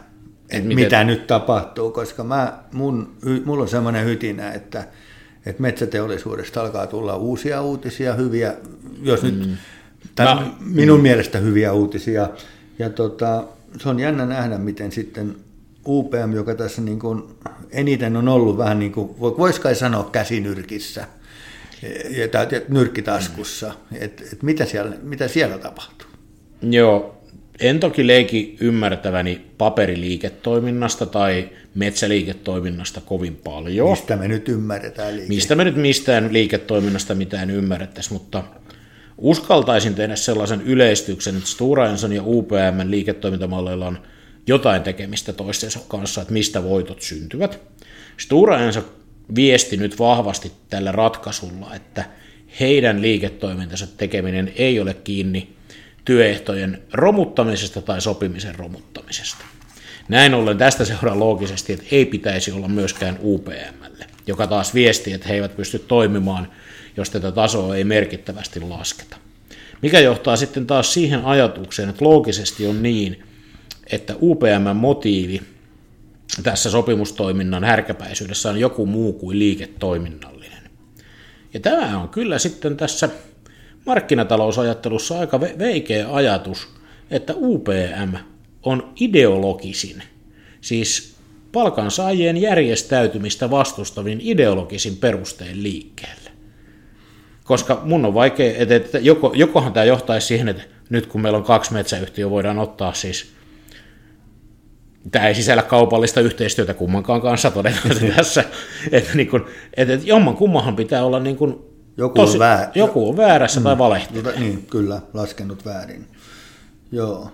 että 0.52 0.68
miten... 0.68 0.84
mitä 0.84 1.04
nyt 1.04 1.26
tapahtuu, 1.26 1.90
koska 1.90 2.24
mä, 2.24 2.58
mun, 2.72 3.16
mulla 3.44 3.62
on 3.62 3.68
semmoinen 3.68 4.04
hytinä, 4.04 4.52
että, 4.52 4.84
että 5.46 5.62
metsäteollisuudesta 5.62 6.60
alkaa 6.60 6.86
tulla 6.86 7.16
uusia 7.16 7.62
uutisia, 7.62 8.14
hyviä, 8.14 8.54
jos 9.02 9.22
nyt 9.22 9.46
mm. 9.46 9.56
tämän, 10.14 10.38
mä, 10.38 10.54
minun 10.60 10.98
mm. 10.98 11.02
mielestä 11.02 11.38
hyviä 11.38 11.72
uutisia. 11.72 12.28
Ja 12.78 12.90
tota, 12.90 13.44
se 13.80 13.88
on 13.88 14.00
jännä 14.00 14.26
nähdä, 14.26 14.58
miten 14.58 14.92
sitten 14.92 15.36
UPM, 15.86 16.32
joka 16.34 16.54
tässä 16.54 16.82
niin 16.82 16.98
kuin 16.98 17.22
eniten 17.70 18.16
on 18.16 18.28
ollut 18.28 18.58
vähän 18.58 18.78
niin 18.78 18.92
kuin, 18.92 19.20
voisi 19.20 19.60
kai 19.60 19.74
sanoa 19.74 20.08
käsinyrkissä, 20.12 21.06
ja, 21.82 22.28
nyrkkitaskussa, 22.68 23.74
mm. 23.90 23.96
että 24.00 24.24
et 24.32 24.42
mitä, 24.42 24.64
siellä, 24.64 24.96
mitä 25.02 25.28
siellä 25.28 25.58
tapahtuu. 25.58 26.08
Joo, 26.62 27.21
en 27.62 27.80
toki 27.80 28.06
leiki 28.06 28.56
ymmärtäväni 28.60 29.40
paperiliiketoiminnasta 29.58 31.06
tai 31.06 31.48
metsäliiketoiminnasta 31.74 33.00
kovin 33.00 33.36
paljon. 33.36 33.90
Mistä 33.90 34.16
me 34.16 34.28
nyt 34.28 34.48
ymmärretään 34.48 35.16
liike? 35.16 35.28
Mistä 35.28 35.54
me 35.54 35.64
nyt 35.64 35.76
mistään 35.76 36.32
liiketoiminnasta 36.32 37.14
mitään 37.14 37.50
ymmärrettäisiin, 37.50 38.12
mutta 38.12 38.44
uskaltaisin 39.18 39.94
tehdä 39.94 40.16
sellaisen 40.16 40.62
yleistyksen, 40.62 41.36
että 41.36 41.48
Stora 41.48 41.90
Enson 41.90 42.12
ja 42.12 42.22
UPM 42.24 42.80
liiketoimintamalleilla 42.84 43.86
on 43.86 43.98
jotain 44.46 44.82
tekemistä 44.82 45.32
toistensa 45.32 45.80
kanssa, 45.88 46.20
että 46.20 46.32
mistä 46.32 46.62
voitot 46.62 47.02
syntyvät. 47.02 47.60
Stora 48.16 48.60
Enso 48.60 48.84
viesti 49.34 49.76
nyt 49.76 49.98
vahvasti 49.98 50.52
tällä 50.70 50.92
ratkaisulla, 50.92 51.74
että 51.74 52.04
heidän 52.60 53.02
liiketoimintansa 53.02 53.86
tekeminen 53.96 54.52
ei 54.56 54.80
ole 54.80 54.94
kiinni 54.94 55.48
työehtojen 56.04 56.82
romuttamisesta 56.92 57.82
tai 57.82 58.00
sopimisen 58.00 58.54
romuttamisesta. 58.54 59.44
Näin 60.08 60.34
ollen 60.34 60.58
tästä 60.58 60.84
seuraa 60.84 61.18
loogisesti, 61.18 61.72
että 61.72 61.86
ei 61.92 62.04
pitäisi 62.04 62.52
olla 62.52 62.68
myöskään 62.68 63.18
UPMlle, 63.22 64.06
joka 64.26 64.46
taas 64.46 64.74
viesti, 64.74 65.12
että 65.12 65.28
he 65.28 65.34
eivät 65.34 65.56
pysty 65.56 65.78
toimimaan, 65.78 66.52
jos 66.96 67.10
tätä 67.10 67.32
tasoa 67.32 67.76
ei 67.76 67.84
merkittävästi 67.84 68.60
lasketa. 68.60 69.16
Mikä 69.82 70.00
johtaa 70.00 70.36
sitten 70.36 70.66
taas 70.66 70.94
siihen 70.94 71.24
ajatukseen, 71.24 71.88
että 71.88 72.04
loogisesti 72.04 72.66
on 72.66 72.82
niin, 72.82 73.22
että 73.92 74.14
UPM-motiivi 74.22 75.42
tässä 76.42 76.70
sopimustoiminnan 76.70 77.64
härkäpäisyydessä 77.64 78.50
on 78.50 78.60
joku 78.60 78.86
muu 78.86 79.12
kuin 79.12 79.38
liiketoiminnallinen. 79.38 80.70
Ja 81.54 81.60
tämä 81.60 81.98
on 81.98 82.08
kyllä 82.08 82.38
sitten 82.38 82.76
tässä 82.76 83.08
markkinatalousajattelussa 83.86 85.18
aika 85.18 85.40
veikeä 85.40 86.14
ajatus, 86.14 86.68
että 87.10 87.34
UPM 87.36 88.16
on 88.62 88.92
ideologisin, 89.00 90.02
siis 90.60 91.14
palkansaajien 91.52 92.36
järjestäytymistä 92.36 93.50
vastustavin 93.50 94.18
ideologisin 94.22 94.96
perustein 94.96 95.62
liikkeelle. 95.62 96.30
Koska 97.44 97.80
mun 97.84 98.04
on 98.04 98.14
vaikea, 98.14 98.54
että, 98.58 98.76
että 98.76 98.98
joko, 98.98 99.32
jokohan 99.34 99.72
tämä 99.72 99.84
johtaisi 99.84 100.26
siihen, 100.26 100.48
että 100.48 100.62
nyt 100.90 101.06
kun 101.06 101.20
meillä 101.20 101.38
on 101.38 101.44
kaksi 101.44 101.72
metsäyhtiöä, 101.72 102.30
voidaan 102.30 102.58
ottaa 102.58 102.94
siis 102.94 103.32
tämä 105.10 105.28
ei 105.28 105.34
sisällä 105.34 105.62
kaupallista 105.62 106.20
yhteistyötä 106.20 106.74
kummankaan 106.74 107.20
kanssa 107.20 107.50
todennäköisesti 107.50 108.10
tässä, 108.16 108.44
että, 108.92 109.10
niin 109.14 109.28
kuin, 109.28 109.42
että, 109.76 109.94
että 109.94 110.06
jomman 110.06 110.36
kummahan 110.36 110.76
pitää 110.76 111.04
olla 111.04 111.20
niin 111.20 111.36
kuin 111.36 111.71
joku, 111.96 112.14
tosi, 112.14 112.32
on 112.32 112.38
väär... 112.38 112.68
joku 112.74 113.08
on 113.08 113.16
väärässä 113.16 113.60
mm, 113.60 113.64
tai 113.64 113.78
valehtelee. 113.78 114.40
Niin, 114.40 114.66
kyllä, 114.66 115.00
laskenut 115.14 115.64
väärin. 115.64 116.06
Joo. 116.92 117.30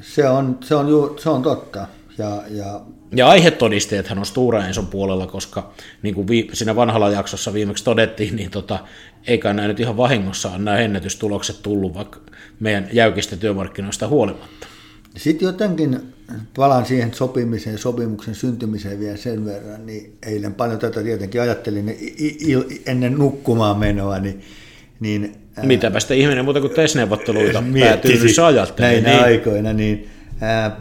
Se 0.00 0.28
on, 0.28 0.58
se 0.60 0.74
on, 0.74 0.88
ju, 0.88 1.16
se 1.20 1.30
on 1.30 1.42
totta. 1.42 1.86
Ja, 2.18 2.42
ja... 2.50 2.80
ja 3.16 3.28
aihetodisteethan 3.28 4.18
on 4.18 4.26
Stura 4.26 4.66
Enson 4.66 4.86
puolella, 4.86 5.26
koska 5.26 5.72
niin 6.02 6.14
kuin 6.14 6.28
vi, 6.28 6.48
siinä 6.52 6.76
vanhalla 6.76 7.10
jaksossa 7.10 7.52
viimeksi 7.52 7.84
todettiin, 7.84 8.36
niin 8.36 8.50
tota, 8.50 8.78
eikä 9.26 9.52
nämä 9.52 9.68
nyt 9.68 9.80
ihan 9.80 9.96
vahingossa 9.96 10.58
nämä 10.58 10.78
ennätystulokset 10.78 11.62
tullut 11.62 11.94
vaikka 11.94 12.20
meidän 12.60 12.88
jäykistä 12.92 13.36
työmarkkinoista 13.36 14.08
huolimatta. 14.08 14.66
Sitten 15.16 15.46
jotenkin 15.46 16.00
palaan 16.56 16.86
siihen 16.86 17.14
sopimiseen, 17.14 17.78
sopimuksen 17.78 18.34
syntymiseen 18.34 19.00
vielä 19.00 19.16
sen 19.16 19.44
verran, 19.44 19.86
niin 19.86 20.12
eilen 20.26 20.54
paljon 20.54 20.78
tätä 20.78 21.02
tietenkin 21.02 21.40
ajattelin 21.40 21.96
ennen 22.86 23.18
nukkumaan 23.18 23.78
menoa, 23.78 24.18
niin, 24.18 24.40
niin 25.00 25.40
Mitäpä 25.62 26.00
sitä 26.00 26.14
ihminen 26.14 26.44
muuta 26.44 26.60
kuin 26.60 26.72
TES-neuvotteluita 26.72 27.62
päätyy 27.80 28.12
ajattelemaan. 28.46 29.02
Näin 29.02 29.04
niin. 29.04 29.24
aikoina, 29.24 29.72
niin 29.72 30.08
ää, 30.40 30.80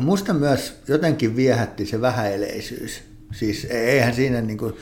musta 0.00 0.34
myös 0.34 0.74
jotenkin 0.88 1.36
viehätti 1.36 1.86
se 1.86 2.00
vähäeleisyys. 2.00 3.02
Siis 3.32 3.64
eihän 3.70 4.14
siinä 4.14 4.40
niin 4.40 4.58
kuin, 4.58 4.74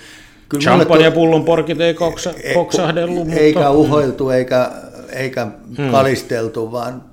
Kyllä 0.48 0.62
Champagne-pullon 0.62 1.44
porkit 1.44 1.80
ei 1.80 1.94
koksa, 1.94 2.34
e- 2.42 2.54
koksahdellut. 2.54 3.28
Eikä 3.32 3.58
mutta... 3.58 3.70
uhoiltu 3.70 4.30
eikä, 4.30 4.70
eikä 5.12 5.46
hmm. 5.78 5.90
kalisteltu, 5.90 6.72
vaan 6.72 7.04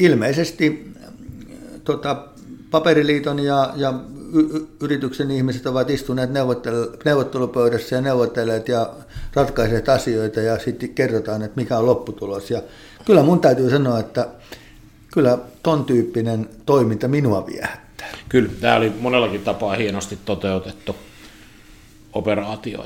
ilmeisesti 0.00 0.92
tota, 1.84 2.24
paperiliiton 2.70 3.38
ja, 3.38 3.72
ja 3.76 3.94
y- 4.32 4.66
yrityksen 4.80 5.30
ihmiset 5.30 5.66
ovat 5.66 5.90
istuneet 5.90 6.30
neuvottel- 6.30 6.96
neuvottelupöydässä 7.04 7.96
ja 7.96 8.02
neuvotteleet 8.02 8.68
ja 8.68 8.90
ratkaiseet 9.34 9.88
asioita 9.88 10.40
ja 10.40 10.58
sitten 10.58 10.88
kerrotaan, 10.88 11.42
että 11.42 11.60
mikä 11.60 11.78
on 11.78 11.86
lopputulos. 11.86 12.50
Ja 12.50 12.62
kyllä 13.04 13.22
mun 13.22 13.40
täytyy 13.40 13.70
sanoa, 13.70 13.98
että 13.98 14.28
kyllä 15.12 15.38
ton 15.62 15.84
tyyppinen 15.84 16.48
toiminta 16.66 17.08
minua 17.08 17.46
viehättää. 17.46 18.08
Kyllä, 18.28 18.50
tämä 18.60 18.76
oli 18.76 18.92
monellakin 19.00 19.40
tapaa 19.40 19.76
hienosti 19.76 20.18
toteutettu 20.24 20.96
operaatio. 22.12 22.84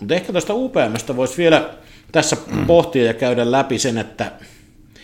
Mutta 0.00 0.14
ehkä 0.14 0.32
tuosta 0.32 0.54
UPMstä 0.54 1.16
voisi 1.16 1.36
vielä 1.36 1.70
tässä 2.12 2.36
pohtia 2.66 3.04
ja 3.04 3.14
käydä 3.14 3.50
läpi 3.50 3.78
sen, 3.78 3.98
että 3.98 4.32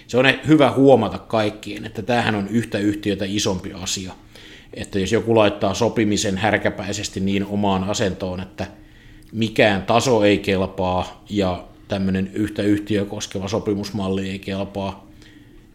se 0.07 0.19
on 0.19 0.27
hyvä 0.47 0.71
huomata 0.71 1.19
kaikkien, 1.19 1.85
että 1.85 2.03
tämähän 2.03 2.35
on 2.35 2.49
yhtä 2.49 2.79
yhtiötä 2.79 3.25
isompi 3.29 3.73
asia. 3.73 4.13
Että 4.75 4.99
jos 4.99 5.13
joku 5.13 5.37
laittaa 5.37 5.75
sopimisen 5.75 6.37
härkäpäisesti 6.37 7.21
niin 7.21 7.47
omaan 7.47 7.85
asentoon, 7.85 8.41
että 8.41 8.67
mikään 9.33 9.83
taso 9.83 10.25
ei 10.25 10.39
kelpaa 10.39 11.25
ja 11.31 11.65
tämmöinen 11.89 12.31
yhtä 12.35 12.63
yhtiö 12.63 13.05
koskeva 13.05 13.49
sopimusmalli 13.49 14.31
ei 14.31 14.39
kelpaa, 14.39 15.07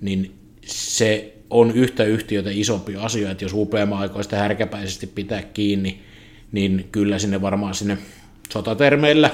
niin 0.01 0.35
se 0.65 1.33
on 1.49 1.71
yhtä 1.71 2.03
yhtiötä 2.03 2.49
isompi 2.53 2.95
asia, 2.95 3.31
että 3.31 3.45
jos 3.45 3.53
UPM 3.53 3.93
aikoo 3.93 4.23
sitä 4.23 4.37
härkäpäisesti 4.37 5.07
pitää 5.07 5.41
kiinni, 5.41 6.01
niin 6.51 6.87
kyllä 6.91 7.19
sinne 7.19 7.41
varmaan 7.41 7.73
sinne 7.73 7.97
sotatermeillä 8.49 9.29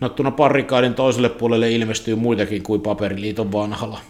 Nattuna 0.00 0.30
parrikaadin 0.30 0.94
toiselle 0.94 1.28
puolelle 1.28 1.72
ilmestyy 1.72 2.14
muitakin 2.14 2.62
kuin 2.62 2.80
paperiliiton 2.80 3.52
vanhalla, 3.52 4.00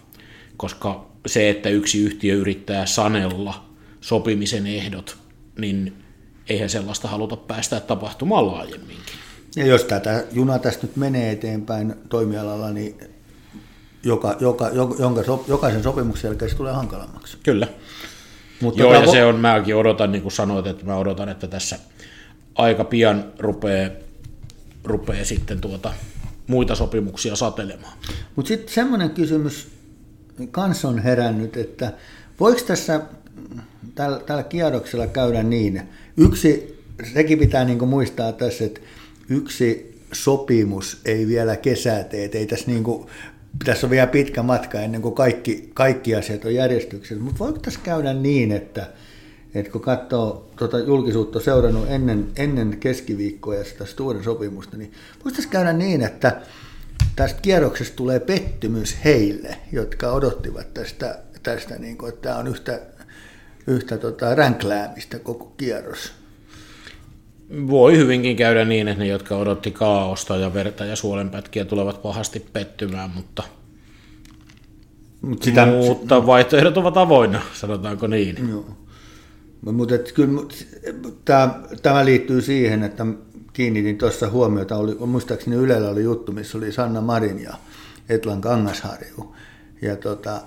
koska 0.60 1.06
se, 1.26 1.50
että 1.50 1.68
yksi 1.68 2.04
yhtiö 2.04 2.34
yrittää 2.34 2.86
sanella 2.86 3.64
sopimisen 4.00 4.66
ehdot, 4.66 5.18
niin 5.58 6.02
eihän 6.48 6.70
sellaista 6.70 7.08
haluta 7.08 7.36
päästä 7.36 7.80
tapahtumaan 7.80 8.46
laajemminkin. 8.46 9.14
Ja 9.56 9.66
jos 9.66 9.84
tätä 9.84 10.24
juna 10.32 10.58
tästä 10.58 10.86
nyt 10.86 10.96
menee 10.96 11.32
eteenpäin 11.32 11.94
toimialalla, 12.08 12.70
niin 12.70 12.98
joka, 14.02 14.36
joka, 14.40 14.70
jonka, 14.98 15.22
jokaisen 15.48 15.82
sopimuksen 15.82 16.28
jälkeen 16.28 16.50
se 16.50 16.56
tulee 16.56 16.72
hankalammaksi. 16.72 17.36
Kyllä. 17.42 17.68
Mutta 18.60 18.80
Joo, 18.80 18.94
ja 18.94 19.00
vo- 19.00 19.10
se 19.10 19.24
on, 19.24 19.40
mäkin 19.40 19.76
odotan, 19.76 20.12
niin 20.12 20.22
kuin 20.22 20.32
sanoit, 20.32 20.66
että 20.66 20.84
mä 20.84 20.96
odotan, 20.96 21.28
että 21.28 21.46
tässä 21.46 21.78
aika 22.54 22.84
pian 22.84 23.24
rupeaa, 23.38 23.90
rupeaa 24.84 25.24
sitten 25.24 25.60
tuota 25.60 25.92
muita 26.46 26.74
sopimuksia 26.74 27.36
satelemaan. 27.36 27.98
Mutta 28.36 28.48
sitten 28.48 28.74
semmoinen 28.74 29.10
kysymys 29.10 29.79
kans 30.48 30.84
on 30.84 30.98
herännyt, 30.98 31.56
että 31.56 31.92
voiko 32.40 32.60
tässä 32.66 33.00
tällä, 33.94 34.18
tällä 34.18 34.42
kierroksella 34.42 35.06
käydä 35.06 35.42
niin, 35.42 35.82
yksi, 36.16 36.78
sekin 37.14 37.38
pitää 37.38 37.64
niin 37.64 37.88
muistaa 37.88 38.32
tässä, 38.32 38.64
että 38.64 38.80
yksi 39.28 39.90
sopimus 40.12 41.00
ei 41.04 41.26
vielä 41.26 41.56
kesää 41.56 42.04
tee, 42.04 42.30
ei 42.32 42.46
tässä 42.46 42.70
niin 42.70 42.84
kuin, 42.84 43.06
tässä 43.64 43.86
on 43.86 43.90
vielä 43.90 44.06
pitkä 44.06 44.42
matka 44.42 44.80
ennen 44.80 45.02
kuin 45.02 45.14
kaikki, 45.14 45.70
kaikki 45.74 46.14
asiat 46.14 46.44
on 46.44 46.54
järjestyksessä, 46.54 47.24
mutta 47.24 47.38
voiko 47.38 47.58
tässä 47.58 47.80
käydä 47.82 48.12
niin, 48.12 48.52
että, 48.52 48.90
että 49.54 49.72
kun 49.72 49.80
katsoo 49.80 50.50
tuota 50.56 50.78
julkisuutta 50.78 51.40
seurannut 51.40 51.90
ennen, 51.90 52.28
ennen 52.36 52.76
keskiviikkoa 52.80 53.54
ja 53.54 53.64
sitä 53.64 53.86
suuren 53.86 54.24
sopimusta, 54.24 54.76
niin 54.76 54.92
voiko 55.24 55.36
tässä 55.36 55.50
käydä 55.50 55.72
niin, 55.72 56.02
että 56.02 56.40
tästä 57.16 57.40
kierroksesta 57.40 57.96
tulee 57.96 58.20
pettymys 58.20 58.96
heille, 59.04 59.56
jotka 59.72 60.12
odottivat 60.12 60.74
tästä, 60.74 61.18
tästä 61.42 61.78
niin 61.78 61.98
kuin, 61.98 62.08
että 62.08 62.28
tämä 62.28 62.36
on 62.36 62.46
yhtä, 62.46 62.80
yhtä 63.66 63.98
tota, 63.98 64.34
ränkläämistä 64.34 65.18
koko 65.18 65.52
kierros. 65.56 66.12
Voi 67.68 67.96
hyvinkin 67.96 68.36
käydä 68.36 68.64
niin, 68.64 68.88
että 68.88 69.02
ne, 69.04 69.08
jotka 69.08 69.36
odotti 69.36 69.70
kaaosta 69.70 70.36
ja 70.36 70.54
verta 70.54 70.84
ja 70.84 70.96
suolenpätkiä, 70.96 71.64
tulevat 71.64 72.02
pahasti 72.02 72.46
pettymään, 72.52 73.10
mutta, 73.10 73.42
Mut 75.22 75.42
sitä, 75.42 75.66
mutta 75.66 76.26
vaihtoehdot 76.26 76.76
ovat 76.76 76.96
avoinna, 76.96 77.42
sanotaanko 77.54 78.06
niin. 78.06 78.48
Joo. 78.48 78.66
Mutta 79.60 79.94
kyllä 80.14 80.42
tämä 81.82 82.04
liittyy 82.04 82.42
siihen, 82.42 82.82
että 82.82 83.06
kiinnitin 83.52 83.98
tuossa 83.98 84.30
huomiota, 84.30 84.76
oli, 84.76 84.94
muistaakseni 85.06 85.56
Ylellä 85.56 85.90
oli 85.90 86.02
juttu, 86.02 86.32
missä 86.32 86.58
oli 86.58 86.72
Sanna 86.72 87.00
Marin 87.00 87.42
ja 87.42 87.54
Etlan 88.08 88.40
Kangasharju. 88.40 89.34
Ja, 89.82 89.96
tota, 89.96 90.42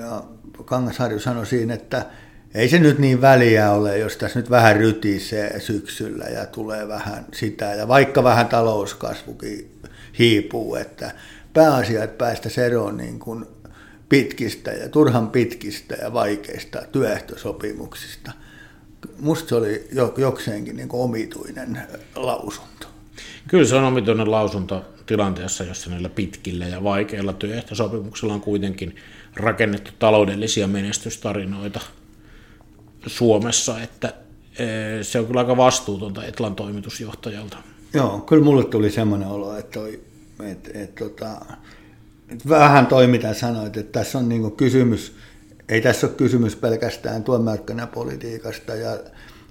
ja 0.00 0.24
Kangasharju 0.64 1.20
sanoi 1.20 1.46
siinä, 1.46 1.74
että 1.74 2.06
ei 2.54 2.68
se 2.68 2.78
nyt 2.78 2.98
niin 2.98 3.20
väliä 3.20 3.72
ole, 3.72 3.98
jos 3.98 4.16
tässä 4.16 4.38
nyt 4.38 4.50
vähän 4.50 4.76
rytisee 4.76 5.60
syksyllä 5.60 6.24
ja 6.24 6.46
tulee 6.46 6.88
vähän 6.88 7.26
sitä, 7.32 7.64
ja 7.64 7.88
vaikka 7.88 8.24
vähän 8.24 8.48
talouskasvukin 8.48 9.70
hiipuu, 10.18 10.74
että 10.74 11.12
pääasia, 11.52 12.04
että 12.04 12.18
päästä 12.18 12.62
eroon 12.62 12.96
niin 12.96 13.18
kuin 13.18 13.46
pitkistä 14.08 14.70
ja 14.70 14.88
turhan 14.88 15.30
pitkistä 15.30 15.94
ja 15.94 16.12
vaikeista 16.12 16.82
työehtosopimuksista. 16.92 18.32
Musta 19.20 19.48
se 19.48 19.54
oli 19.54 19.88
jokseenkin 20.16 20.76
niin 20.76 20.88
omituinen 20.92 21.78
lausunto. 22.16 22.86
Kyllä 23.48 23.64
se 23.64 23.74
on 23.74 23.84
omituinen 23.84 24.30
lausunto 24.30 24.84
tilanteessa, 25.06 25.64
jossa 25.64 25.90
näillä 25.90 26.08
pitkillä 26.08 26.66
ja 26.66 26.84
vaikeilla 26.84 27.32
työehtosopimuksilla 27.32 28.34
on 28.34 28.40
kuitenkin 28.40 28.96
rakennettu 29.36 29.90
taloudellisia 29.98 30.68
menestystarinoita– 30.68 31.80
Suomessa, 33.06 33.82
että 33.82 34.14
eh, 34.58 35.02
se 35.02 35.18
on 35.18 35.26
kyllä 35.26 35.40
aika 35.40 35.56
vastuutonta 35.56 36.24
Etlan 36.24 36.54
toimitusjohtajalta. 36.54 37.56
Joo, 37.94 38.20
kyllä 38.20 38.44
mulle 38.44 38.64
tuli 38.64 38.90
semmoinen 38.90 39.28
olo, 39.28 39.56
että, 39.56 39.80
toi, 39.80 40.00
että, 40.42 40.70
että, 40.74 41.04
tota, 41.04 41.32
että, 41.32 41.54
että 42.28 42.48
vähän 42.48 42.86
toi 42.86 43.06
mitä 43.06 43.34
sanoit, 43.34 43.76
että 43.76 44.00
tässä 44.00 44.18
on 44.18 44.28
niin 44.28 44.52
kysymys, 44.52 45.16
ei 45.68 45.80
tässä 45.80 46.06
ole 46.06 46.14
kysymys 46.16 46.56
pelkästään 46.56 47.24
politiikasta 47.92 48.74
ja, 48.74 48.98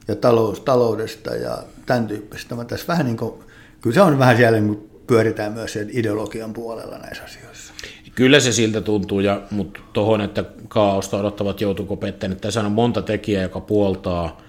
ja 0.08 0.16
talous, 0.16 0.60
taloudesta 0.60 1.36
ja 1.36 1.58
tämän 1.86 2.08
tyyppistä, 2.08 2.56
vaan 2.56 2.68
tässä 2.68 2.88
vähän 2.88 3.06
niin 3.06 3.18
kuin, 3.18 3.34
kyllä 3.82 3.94
se 3.94 4.02
on 4.02 4.20
vähän 4.20 4.38
siellä, 4.38 4.60
kun 4.60 4.90
pyöritään 5.08 5.54
myös 5.54 5.74
sen 5.74 5.90
ideologian 5.94 6.54
puolella 6.54 6.98
näissä 6.98 7.24
asioissa. 7.24 7.74
Kyllä 8.16 8.40
se 8.40 8.52
siltä 8.52 8.82
tuntuu, 8.82 9.20
ja, 9.20 9.42
mutta 9.52 9.80
tuohon, 9.94 10.22
että 10.22 10.46
kaaosta 10.68 11.18
odottavat 11.18 11.62
joutuuko 11.62 11.96
pettämään, 11.98 12.32
että 12.32 12.42
tässä 12.42 12.62
on 12.62 12.72
monta 12.72 13.02
tekijää, 13.02 13.44
joka 13.44 13.60
puoltaa 13.60 14.42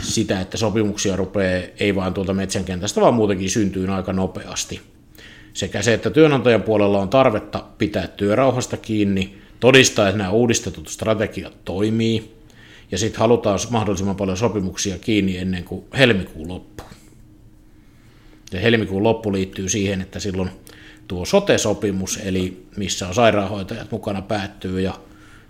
sitä, 0.00 0.40
että 0.40 0.56
sopimuksia 0.56 1.16
rupeaa 1.16 1.62
ei 1.80 1.94
vain 1.94 2.14
tuolta 2.14 2.34
metsänkentästä, 2.34 3.00
vaan 3.00 3.14
muutenkin 3.14 3.50
syntyy 3.50 3.88
aika 3.88 4.12
nopeasti. 4.12 4.80
Sekä 5.52 5.82
se, 5.82 5.94
että 5.94 6.10
työnantajan 6.10 6.62
puolella 6.62 6.98
on 6.98 7.08
tarvetta 7.08 7.64
pitää 7.78 8.06
työrauhasta 8.06 8.76
kiinni, 8.76 9.38
todistaa, 9.60 10.08
että 10.08 10.18
nämä 10.18 10.30
uudistetut 10.30 10.88
strategiat 10.88 11.64
toimii, 11.64 12.36
ja 12.92 12.98
sitten 12.98 13.20
halutaan 13.20 13.58
mahdollisimman 13.70 14.16
paljon 14.16 14.36
sopimuksia 14.36 14.98
kiinni 14.98 15.38
ennen 15.38 15.64
kuin 15.64 15.84
helmikuun 15.98 16.48
loppu. 16.48 16.82
Ja 18.52 18.60
helmikuun 18.60 19.02
loppu 19.02 19.32
liittyy 19.32 19.68
siihen, 19.68 20.00
että 20.00 20.20
silloin 20.20 20.50
tuo 21.08 21.24
sote-sopimus, 21.24 22.20
eli 22.24 22.66
missä 22.76 23.08
on 23.08 23.14
sairaanhoitajat 23.14 23.90
mukana, 23.90 24.22
päättyy 24.22 24.80
ja 24.80 24.94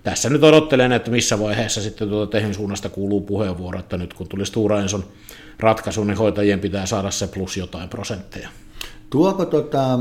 tässä 0.03 0.31
nyt 0.31 0.45
odottelen, 0.45 0.93
että 0.93 1.11
missä 1.11 1.39
vaiheessa 1.39 1.83
sitten 1.83 2.09
tuota 2.09 2.31
Tehin 2.31 2.55
suunnasta 2.55 2.89
kuuluu 2.89 3.21
puheenvuoro, 3.21 3.79
että 3.79 3.97
nyt 3.97 4.15
kun 4.15 4.29
tulisi 4.29 4.49
Stura 4.49 4.81
Enson 4.81 5.05
ratkaisu, 5.59 6.05
niin 6.05 6.17
hoitajien 6.17 6.61
pitää 6.61 6.87
saada 6.87 7.11
se 7.11 7.27
plus 7.27 7.57
jotain 7.57 7.89
prosentteja. 7.89 8.49
Tuoko 9.11 9.45
tota, 9.45 9.99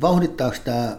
vauhdittaako 0.00 0.56
tämä 0.64 0.96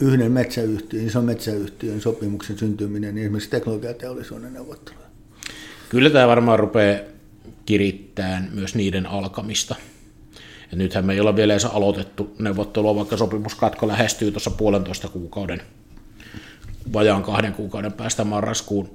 yhden 0.00 0.32
metsäyhtiön, 0.32 1.06
ison 1.06 1.24
metsäyhtiön 1.24 2.00
sopimuksen 2.00 2.58
syntyminen 2.58 3.14
niin 3.14 3.24
esimerkiksi 3.24 3.50
teknologiateollisuuden 3.50 4.52
neuvotteluja? 4.52 5.06
Kyllä 5.88 6.10
tämä 6.10 6.28
varmaan 6.28 6.58
rupeaa 6.58 7.00
kirittämään 7.66 8.48
myös 8.54 8.74
niiden 8.74 9.06
alkamista. 9.06 9.74
Ja 10.70 10.76
nythän 10.76 11.06
me 11.06 11.12
ei 11.12 11.20
olla 11.20 11.36
vielä 11.36 11.52
edes 11.52 11.64
aloitettu 11.64 12.34
neuvottelua, 12.38 12.94
vaikka 12.94 13.16
sopimuskatko 13.16 13.88
lähestyy 13.88 14.30
tuossa 14.30 14.50
puolentoista 14.50 15.08
kuukauden, 15.08 15.62
vajaan 16.92 17.22
kahden 17.22 17.54
kuukauden 17.54 17.92
päästä 17.92 18.24
marraskuun 18.24 18.90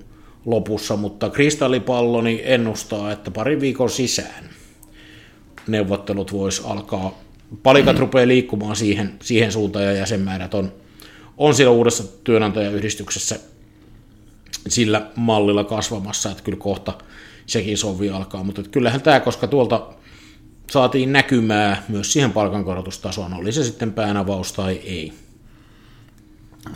lopussa, 0.45 0.97
mutta 0.97 1.29
kristallipalloni 1.29 2.41
ennustaa, 2.43 3.11
että 3.11 3.31
pari 3.31 3.61
viikon 3.61 3.89
sisään 3.89 4.49
neuvottelut 5.67 6.33
vois 6.33 6.61
alkaa. 6.65 7.19
Palikat 7.63 7.99
rupeaa 7.99 8.27
liikkumaan 8.27 8.75
siihen, 8.75 9.13
siihen 9.21 9.51
suuntaan 9.51 9.85
ja 9.85 9.91
jäsenmäärät 9.91 10.53
on, 10.53 10.73
on 11.41 11.55
siellä 11.55 11.71
uudessa 11.71 12.03
työnantajayhdistyksessä 12.23 13.39
sillä 14.67 15.11
mallilla 15.15 15.63
kasvamassa, 15.63 16.31
että 16.31 16.43
kyllä 16.43 16.57
kohta 16.57 16.93
sekin 17.45 17.77
sovi 17.77 18.09
alkaa, 18.09 18.43
mutta 18.43 18.63
kyllähän 18.63 19.01
tämä, 19.01 19.19
koska 19.19 19.47
tuolta 19.47 19.87
saatiin 20.71 21.13
näkymää 21.13 21.83
myös 21.87 22.13
siihen 22.13 22.31
palkankorotustasoon, 22.31 23.33
oli 23.33 23.51
se 23.51 23.63
sitten 23.63 23.93
päänavaus 23.93 24.53
tai 24.53 24.75
ei. 24.75 25.13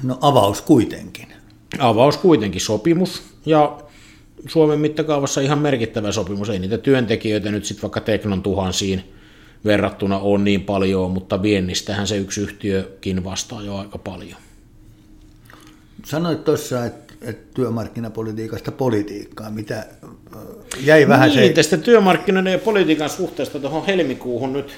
No 0.03 0.17
avaus 0.21 0.61
kuitenkin. 0.61 1.27
Avaus 1.79 2.17
kuitenkin 2.17 2.61
sopimus 2.61 3.23
ja 3.45 3.77
Suomen 4.47 4.79
mittakaavassa 4.79 5.41
ihan 5.41 5.59
merkittävä 5.59 6.11
sopimus. 6.11 6.49
Ei 6.49 6.59
niitä 6.59 6.77
työntekijöitä 6.77 7.51
nyt 7.51 7.65
sitten 7.65 7.81
vaikka 7.81 8.01
Teknon 8.01 8.43
tuhansiin 8.43 9.03
verrattuna 9.65 10.19
on 10.19 10.43
niin 10.43 10.61
paljon, 10.61 11.11
mutta 11.11 11.41
viennistähän 11.41 12.07
se 12.07 12.17
yksi 12.17 12.41
yhtiökin 12.41 13.23
vastaa 13.23 13.61
jo 13.61 13.75
aika 13.75 13.97
paljon. 13.97 14.37
Sanoit 16.05 16.43
tuossa, 16.43 16.85
että 16.85 17.05
että 17.21 17.53
työmarkkinapolitiikasta 17.53 18.71
politiikkaa, 18.71 19.49
mitä 19.49 19.85
jäi 20.79 21.07
vähän 21.07 21.29
niin, 21.29 21.47
se... 21.47 21.53
tästä 21.53 21.77
työmarkkinoiden 21.77 22.53
ja 22.53 22.59
politiikan 22.59 23.09
suhteesta 23.09 23.59
tuohon 23.59 23.85
helmikuuhun 23.85 24.53
nyt 24.53 24.73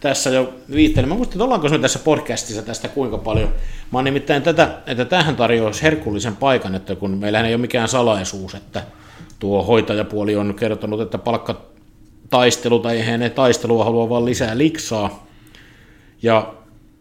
tässä 0.00 0.30
jo 0.30 0.54
viittelen. 0.70 1.08
Mä 1.08 1.14
muistan, 1.14 1.34
että 1.34 1.44
ollaanko 1.44 1.68
me 1.68 1.78
tässä 1.78 1.98
podcastissa 1.98 2.62
tästä 2.62 2.88
kuinka 2.88 3.18
paljon. 3.18 3.48
Mä 3.92 3.98
oon 3.98 4.04
nimittäin 4.04 4.42
tätä, 4.42 4.78
että 4.86 5.04
tähän 5.04 5.36
tarjoaisi 5.36 5.82
herkullisen 5.82 6.36
paikan, 6.36 6.74
että 6.74 6.96
kun 6.96 7.10
meillähän 7.10 7.46
ei 7.46 7.54
ole 7.54 7.60
mikään 7.60 7.88
salaisuus, 7.88 8.54
että 8.54 8.82
tuo 9.38 9.62
hoitajapuoli 9.62 10.36
on 10.36 10.54
kertonut, 10.54 11.00
että 11.00 11.18
palkkataistelu 11.18 12.78
tai 12.78 12.96
eihän 12.96 13.20
ne 13.20 13.30
taistelua 13.30 13.84
halua 13.84 14.08
vaan 14.08 14.24
lisää 14.24 14.58
liksaa. 14.58 15.26
Ja 16.22 16.54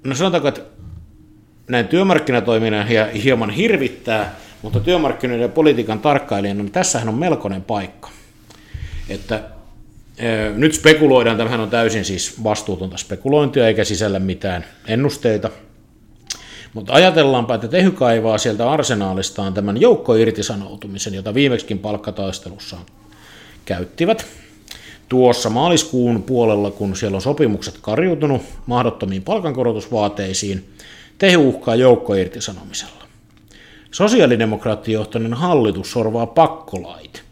no 0.04 0.16
sanotaanko, 0.16 0.48
että 0.48 0.62
näin 1.70 1.88
työmarkkinatoiminnan 1.88 2.88
hieman 3.24 3.50
hirvittää, 3.50 4.36
mutta 4.62 4.80
työmarkkinoiden 4.80 5.44
ja 5.44 5.50
politiikan 5.50 6.00
tarkkailijana, 6.00 6.64
niin 6.64 6.72
tässähän 6.72 7.10
on 7.10 7.16
melkoinen 7.16 7.62
paikka. 7.62 8.10
Että 9.10 9.44
Nyt 10.56 10.74
spekuloidaan, 10.74 11.38
tämähän 11.38 11.60
on 11.60 11.70
täysin 11.70 12.06
siis 12.06 12.44
vastuutonta 12.44 12.98
spekulointia 12.98 13.68
eikä 13.68 13.84
sisällä 13.84 14.20
mitään 14.20 14.66
ennusteita. 14.88 15.50
Mutta 16.74 16.94
ajatellaanpa, 16.94 17.56
että 17.56 17.68
Tehy 17.68 17.92
kaivaa 17.92 18.38
sieltä 18.38 18.72
arsenaalistaan 18.72 19.54
tämän 19.54 19.82
joukkoirtisanoutumisen, 19.82 21.14
jota 21.14 21.34
viimeksikin 21.34 21.80
palkkataistelussa 21.80 22.78
käyttivät. 23.66 24.26
Tuossa 25.10 25.50
maaliskuun 25.50 26.24
puolella, 26.24 26.72
kun 26.72 26.96
siellä 26.96 27.16
on 27.16 27.22
sopimukset 27.22 27.78
karjutunut 27.82 28.42
mahdottomiin 28.66 29.24
palkankorotusvaateisiin, 29.24 30.70
Tehy 31.18 31.38
uhkaa 31.38 31.76
joukkoirtisanomisella. 31.76 33.04
Sosiaalidemokraattijohtoinen 33.92 35.34
hallitus 35.34 35.92
sorvaa 35.92 36.26
pakkolait, 36.26 37.24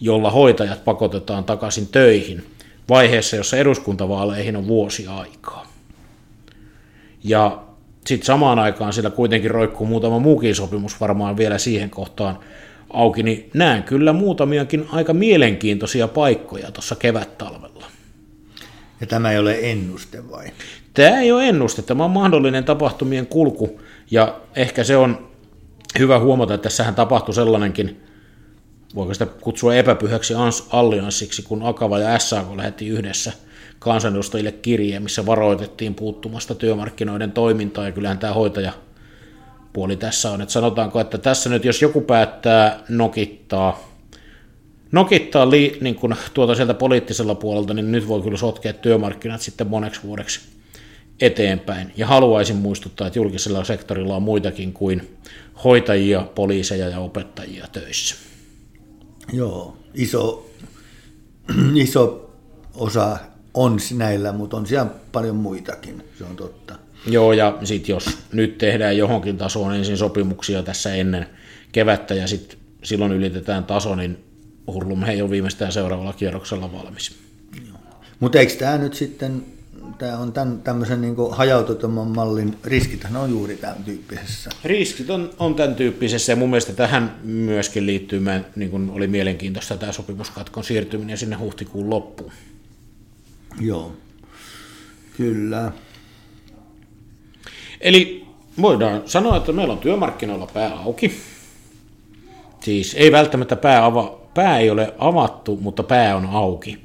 jolla 0.00 0.30
hoitajat 0.30 0.84
pakotetaan 0.84 1.44
takaisin 1.44 1.88
töihin 1.88 2.46
vaiheessa, 2.88 3.36
jossa 3.36 3.56
eduskuntavaaleihin 3.56 4.56
on 4.56 4.66
vuosi 4.66 5.06
aikaa. 5.06 5.66
Ja 7.24 7.62
sitten 8.06 8.26
samaan 8.26 8.58
aikaan 8.58 8.92
sillä 8.92 9.10
kuitenkin 9.10 9.50
roikkuu 9.50 9.86
muutama 9.86 10.18
muukin 10.18 10.54
sopimus 10.54 11.00
varmaan 11.00 11.36
vielä 11.36 11.58
siihen 11.58 11.90
kohtaan 11.90 12.38
auki, 12.90 13.22
niin 13.22 13.50
näen 13.54 13.82
kyllä 13.82 14.12
muutamiakin 14.12 14.86
aika 14.92 15.12
mielenkiintoisia 15.12 16.08
paikkoja 16.08 16.70
tuossa 16.70 16.96
kevät-talvella. 16.96 17.86
Ja 19.00 19.06
tämä 19.06 19.32
ei 19.32 19.38
ole 19.38 19.58
ennuste 19.60 20.30
vai? 20.30 20.46
Tämä 20.94 21.20
ei 21.20 21.32
ole 21.32 21.48
ennuste, 21.48 21.82
tämä 21.82 22.04
on 22.04 22.10
mahdollinen 22.10 22.64
tapahtumien 22.64 23.26
kulku, 23.26 23.80
ja 24.10 24.40
ehkä 24.56 24.84
se 24.84 24.96
on 24.96 25.28
hyvä 25.98 26.18
huomata, 26.18 26.54
että 26.54 26.62
tässähän 26.62 26.94
tapahtui 26.94 27.34
sellainenkin, 27.34 28.02
voiko 28.94 29.14
sitä 29.14 29.26
kutsua 29.26 29.74
epäpyhäksi 29.74 30.34
allianssiksi, 30.70 31.42
kun 31.42 31.62
Akava 31.62 31.98
ja 31.98 32.18
SAK 32.18 32.56
lähetti 32.56 32.88
yhdessä 32.88 33.32
kansanedustajille 33.78 34.52
kirjeen, 34.52 35.02
missä 35.02 35.26
varoitettiin 35.26 35.94
puuttumasta 35.94 36.54
työmarkkinoiden 36.54 37.32
toimintaan, 37.32 37.86
ja 37.86 37.92
kyllähän 37.92 38.18
tämä 38.18 38.32
hoitaja 38.32 38.72
puoli 39.72 39.96
tässä 39.96 40.30
on, 40.30 40.40
että 40.40 40.52
sanotaanko, 40.52 41.00
että 41.00 41.18
tässä 41.18 41.50
nyt 41.50 41.64
jos 41.64 41.82
joku 41.82 42.00
päättää 42.00 42.80
nokittaa, 42.88 43.88
nokittaa 44.92 45.50
li, 45.50 45.78
niin 45.80 45.94
kuin 45.94 46.14
tuota 46.34 46.54
sieltä 46.54 46.74
poliittisella 46.74 47.34
puolelta, 47.34 47.74
niin 47.74 47.92
nyt 47.92 48.08
voi 48.08 48.22
kyllä 48.22 48.36
sotkea 48.38 48.72
työmarkkinat 48.72 49.40
sitten 49.40 49.66
moneksi 49.66 50.00
vuodeksi 50.02 50.40
eteenpäin. 51.20 51.92
Ja 51.96 52.06
haluaisin 52.06 52.56
muistuttaa, 52.56 53.06
että 53.06 53.18
julkisella 53.18 53.64
sektorilla 53.64 54.16
on 54.16 54.22
muitakin 54.22 54.72
kuin 54.72 55.18
hoitajia, 55.64 56.26
poliiseja 56.34 56.88
ja 56.88 57.00
opettajia 57.00 57.66
töissä. 57.72 58.14
Joo, 59.32 59.76
iso, 59.94 60.50
iso 61.74 62.30
osa 62.74 63.18
on 63.54 63.78
näillä, 63.96 64.32
mutta 64.32 64.56
on 64.56 64.66
siellä 64.66 64.90
paljon 65.12 65.36
muitakin, 65.36 66.04
se 66.18 66.24
on 66.24 66.36
totta. 66.36 66.78
Joo, 67.06 67.32
ja 67.32 67.58
sitten 67.64 67.92
jos 67.92 68.18
nyt 68.32 68.58
tehdään 68.58 68.96
johonkin 68.96 69.38
tasoon 69.38 69.74
ensin 69.74 69.96
sopimuksia 69.96 70.62
tässä 70.62 70.94
ennen 70.94 71.26
kevättä 71.72 72.14
ja 72.14 72.26
sitten 72.26 72.58
silloin 72.82 73.12
ylitetään 73.12 73.64
taso, 73.64 73.94
niin 73.94 74.24
Hurlum 74.66 75.04
ei 75.04 75.22
ole 75.22 75.30
viimeistään 75.30 75.72
seuraavalla 75.72 76.12
kierroksella 76.12 76.72
valmis. 76.72 77.16
Mutta 78.20 78.38
eikö 78.38 78.52
tämä 78.52 78.78
nyt 78.78 78.94
sitten 78.94 79.44
tämä 79.98 80.18
on 80.18 80.32
tämän, 80.32 80.60
tämmöisen 80.60 81.00
niin 81.00 81.16
hajautetun 81.30 81.92
mallin 82.14 82.58
riskit 82.64 83.06
on 83.16 83.30
juuri 83.30 83.56
tämän 83.56 83.84
tyyppisessä. 83.84 84.50
Riskit 84.64 85.10
on, 85.10 85.30
on 85.38 85.54
tämän 85.54 85.74
tyyppisessä 85.74 86.32
ja 86.32 86.36
mun 86.36 86.50
mielestä 86.50 86.72
tähän 86.72 87.16
myöskin 87.22 87.86
liittyy, 87.86 88.20
mä, 88.20 88.40
niin 88.56 88.70
kuin 88.70 88.90
oli 88.90 89.06
mielenkiintoista 89.06 89.76
tämä 89.76 89.92
sopimuskatkon 89.92 90.64
siirtyminen 90.64 91.18
sinne 91.18 91.36
huhtikuun 91.36 91.90
loppuun. 91.90 92.32
Joo, 93.60 93.96
kyllä. 95.16 95.72
Eli 97.80 98.26
voidaan 98.60 99.02
sanoa, 99.06 99.36
että 99.36 99.52
meillä 99.52 99.72
on 99.72 99.78
työmarkkinoilla 99.78 100.46
pää 100.54 100.74
auki. 100.74 101.20
Siis 102.60 102.94
ei 102.94 103.12
välttämättä 103.12 103.56
pää, 103.56 103.84
ava, 103.84 104.20
pää 104.34 104.58
ei 104.58 104.70
ole 104.70 104.94
avattu, 104.98 105.56
mutta 105.56 105.82
pää 105.82 106.16
on 106.16 106.26
auki 106.26 106.84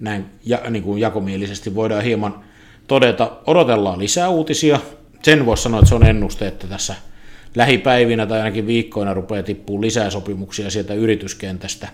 näin 0.00 0.26
ja, 0.44 0.60
niin 0.70 0.82
kuin 0.82 1.00
jakomielisesti 1.00 1.74
voidaan 1.74 2.04
hieman 2.04 2.44
todeta, 2.86 3.32
odotellaan 3.46 3.98
lisää 3.98 4.28
uutisia. 4.28 4.80
Sen 5.22 5.46
voisi 5.46 5.62
sanoa, 5.62 5.80
että 5.80 5.88
se 5.88 5.94
on 5.94 6.06
ennuste, 6.06 6.46
että 6.46 6.66
tässä 6.66 6.94
lähipäivinä 7.54 8.26
tai 8.26 8.38
ainakin 8.38 8.66
viikkoina 8.66 9.14
rupeaa 9.14 9.42
tippuu 9.42 9.80
lisää 9.80 10.10
sopimuksia 10.10 10.70
sieltä 10.70 10.94
yrityskentästä. 10.94 11.88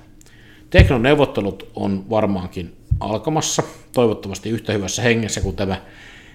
Teknoneuvottelut 0.71 1.71
on 1.77 2.11
varmaankin 2.11 2.77
alkamassa, 3.01 3.62
toivottavasti 3.93 4.51
yhtä 4.51 4.73
hyvässä 4.73 5.03
hengessä 5.03 5.40
kuin 5.40 5.57
tämä 5.57 5.77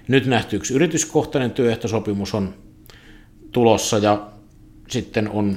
nyt 0.08 0.26
nähty 0.26 0.56
yksi 0.56 0.74
yrityskohtainen 0.74 1.50
työehtosopimus 1.50 2.34
on 2.34 2.54
tulossa 3.52 3.98
ja 3.98 4.26
sitten 4.88 5.28
on 5.28 5.56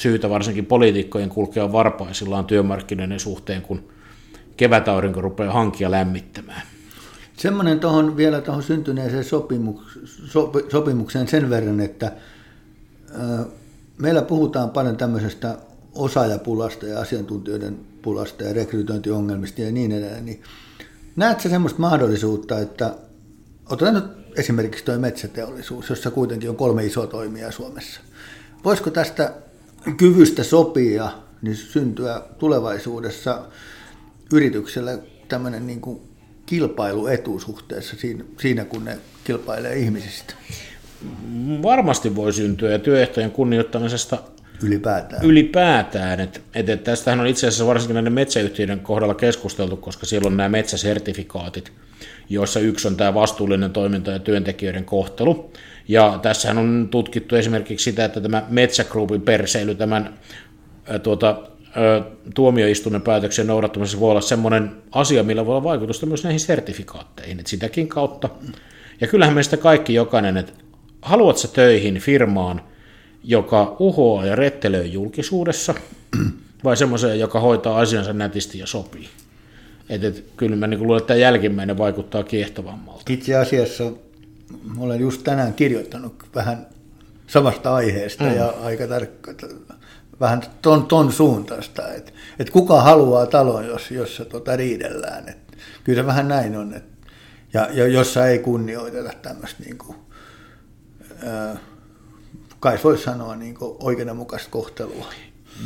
syytä 0.00 0.30
varsinkin 0.30 0.66
poliitikkojen 0.66 1.28
kulkea 1.28 1.72
varpaisillaan 1.72 2.44
työmarkkinoiden 2.44 3.20
suhteen, 3.20 3.62
kun 3.62 3.93
kevätaurinko 4.56 5.20
rupeaa 5.20 5.52
hankia 5.52 5.90
lämmittämään. 5.90 6.62
Semmoinen 7.36 7.80
tuohon 7.80 8.16
vielä 8.16 8.40
tuohon 8.40 8.62
syntyneeseen 8.62 9.24
sopimuks, 9.24 9.98
sop, 10.04 10.54
sopimukseen 10.72 11.28
sen 11.28 11.50
verran, 11.50 11.80
että 11.80 12.12
ö, 13.10 13.44
meillä 13.98 14.22
puhutaan 14.22 14.70
paljon 14.70 14.96
tämmöisestä 14.96 15.58
osaajapulasta 15.94 16.86
ja 16.86 17.00
asiantuntijoiden 17.00 17.78
pulasta 18.02 18.44
ja 18.44 18.52
rekrytointiongelmista 18.52 19.60
ja 19.60 19.72
niin 19.72 19.92
edelleen, 19.92 20.24
niin 20.24 20.42
näetkö 21.16 21.48
semmoista 21.48 21.80
mahdollisuutta, 21.80 22.58
että 22.58 22.94
otetaan 23.70 23.94
nyt 23.94 24.38
esimerkiksi 24.38 24.84
tuo 24.84 24.98
metsäteollisuus, 24.98 25.90
jossa 25.90 26.10
kuitenkin 26.10 26.50
on 26.50 26.56
kolme 26.56 26.84
isoa 26.84 27.06
toimijaa 27.06 27.50
Suomessa. 27.50 28.00
Voisiko 28.64 28.90
tästä 28.90 29.32
kyvystä 29.96 30.42
sopia 30.42 31.10
niin 31.42 31.56
syntyä 31.56 32.22
tulevaisuudessa 32.38 33.42
yrityksellä 34.34 34.98
tämmöinen 35.28 35.66
niin 35.66 35.80
kuin 35.80 36.00
kilpailuetu 36.46 37.40
suhteessa 37.40 37.96
siinä, 38.40 38.64
kun 38.64 38.84
ne 38.84 38.98
kilpailee 39.24 39.76
ihmisistä? 39.76 40.34
Varmasti 41.62 42.16
voi 42.16 42.32
syntyä 42.32 42.70
ja 42.70 42.78
työehtojen 42.78 43.30
kunnioittamisesta 43.30 44.18
ylipäätään. 44.62 45.24
Ylipäätään. 45.24 46.20
Et, 46.20 46.42
et, 46.54 46.68
et 46.68 46.84
tästähän 46.84 47.20
on 47.20 47.26
itse 47.26 47.46
asiassa 47.46 47.66
varsinkin 47.66 47.94
näiden 47.94 48.12
metsäyhtiöiden 48.12 48.80
kohdalla 48.80 49.14
keskusteltu, 49.14 49.76
koska 49.76 50.06
siellä 50.06 50.26
on 50.26 50.36
nämä 50.36 50.48
metsäsertifikaatit, 50.48 51.72
joissa 52.28 52.60
yksi 52.60 52.88
on 52.88 52.96
tämä 52.96 53.14
vastuullinen 53.14 53.70
toiminta 53.70 54.10
ja 54.10 54.18
työntekijöiden 54.18 54.84
kohtelu. 54.84 55.52
Ja 55.88 56.18
tässähän 56.22 56.58
on 56.58 56.88
tutkittu 56.90 57.36
esimerkiksi 57.36 57.84
sitä, 57.84 58.04
että 58.04 58.20
tämä 58.20 58.46
Metsägroupin 58.48 59.22
perseily 59.22 59.74
tämän 59.74 60.18
tuota, 61.02 61.42
tuomioistuimen 62.34 63.02
päätöksen 63.02 63.46
noudattamisessa 63.46 64.00
voi 64.00 64.10
olla 64.10 64.20
sellainen 64.20 64.76
asia, 64.92 65.22
millä 65.22 65.46
voi 65.46 65.52
olla 65.52 65.64
vaikutusta 65.64 66.06
myös 66.06 66.24
näihin 66.24 66.40
sertifikaatteihin, 66.40 67.38
että 67.38 67.50
sitäkin 67.50 67.88
kautta. 67.88 68.28
Ja 69.00 69.06
kyllähän 69.06 69.34
meistä 69.34 69.56
kaikki 69.56 69.94
jokainen, 69.94 70.36
että 70.36 70.52
haluat 71.02 71.38
sä 71.38 71.48
töihin 71.48 71.98
firmaan, 71.98 72.62
joka 73.24 73.76
uhoaa 73.78 74.26
ja 74.26 74.36
rettelöi 74.36 74.92
julkisuudessa, 74.92 75.74
vai 76.64 76.76
semmoiseen, 76.76 77.20
joka 77.20 77.40
hoitaa 77.40 77.78
asiansa 77.78 78.12
nätisti 78.12 78.58
ja 78.58 78.66
sopii. 78.66 79.08
Et, 79.88 80.04
et, 80.04 80.24
kyllä 80.36 80.56
mä 80.56 80.66
niin 80.66 80.82
luulen, 80.82 80.98
että 80.98 81.06
tämä 81.06 81.20
jälkimmäinen 81.20 81.78
vaikuttaa 81.78 82.22
kiehtovammalta. 82.22 83.12
Itse 83.12 83.34
asiassa 83.34 83.92
olen 84.78 85.00
just 85.00 85.24
tänään 85.24 85.54
kirjoittanut 85.54 86.14
vähän 86.34 86.66
samasta 87.26 87.74
aiheesta 87.74 88.24
mm. 88.24 88.36
ja 88.36 88.54
aika 88.62 88.86
tarkkaan 88.86 89.36
vähän 90.20 90.42
ton, 90.62 90.86
ton 90.86 91.12
suuntaista, 91.12 91.92
että 91.92 92.12
et 92.38 92.50
kuka 92.50 92.82
haluaa 92.82 93.26
talon, 93.26 93.66
jos, 93.66 93.90
jossa 93.90 94.24
tota 94.24 94.56
riidellään. 94.56 95.28
Et 95.28 95.56
kyllä 95.84 96.02
se 96.02 96.06
vähän 96.06 96.28
näin 96.28 96.56
on, 96.56 96.74
et, 96.74 96.84
ja, 97.52 97.68
ja 97.72 97.86
jossa 97.86 98.26
ei 98.26 98.38
kunnioiteta 98.38 99.10
tämmöistä 99.22 99.62
niin 99.62 99.78
kuin, 99.78 99.96
ää, 101.26 101.56
kai 102.60 102.78
voisi 102.84 103.04
sanoa 103.04 103.36
niin 103.36 103.54
kuin 103.54 103.76
oikeudenmukaista 103.80 104.50
kohtelua. 104.50 105.06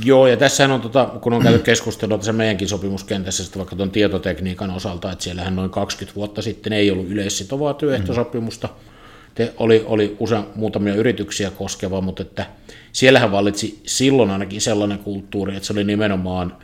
Joo, 0.05 0.27
ja 0.27 0.37
tässä 0.37 0.75
on, 0.75 0.81
tota, 0.81 1.07
kun 1.07 1.33
on 1.33 1.43
käyty 1.43 1.59
keskustelua 1.59 2.19
tässä 2.19 2.33
meidänkin 2.33 2.69
sopimuskentässä, 2.69 3.59
vaikka 3.59 3.77
tuon 3.77 3.91
tietotekniikan 3.91 4.71
osalta, 4.71 5.13
että 5.13 5.25
siellähän 5.25 5.57
noin 5.57 5.71
20 5.71 6.17
vuotta 6.17 6.43
sitten 6.43 6.73
ei 6.73 6.91
ollut 6.91 7.09
yleissitovaa 7.09 7.75
työehtosopimusta, 7.75 8.67
mm 8.67 8.98
te, 9.39 9.53
oli, 9.57 9.83
oli 9.87 10.17
usein 10.19 10.45
muutamia 10.55 10.95
yrityksiä 10.95 11.51
koskeva, 11.51 12.01
mutta 12.01 12.23
että 12.23 12.47
siellähän 12.93 13.33
vallitsi 13.33 13.81
silloin 13.87 14.31
ainakin 14.31 14.61
sellainen 14.61 14.99
kulttuuri, 14.99 15.57
että 15.57 15.67
se 15.67 15.73
oli 15.73 15.85
nimenomaan 15.85 16.57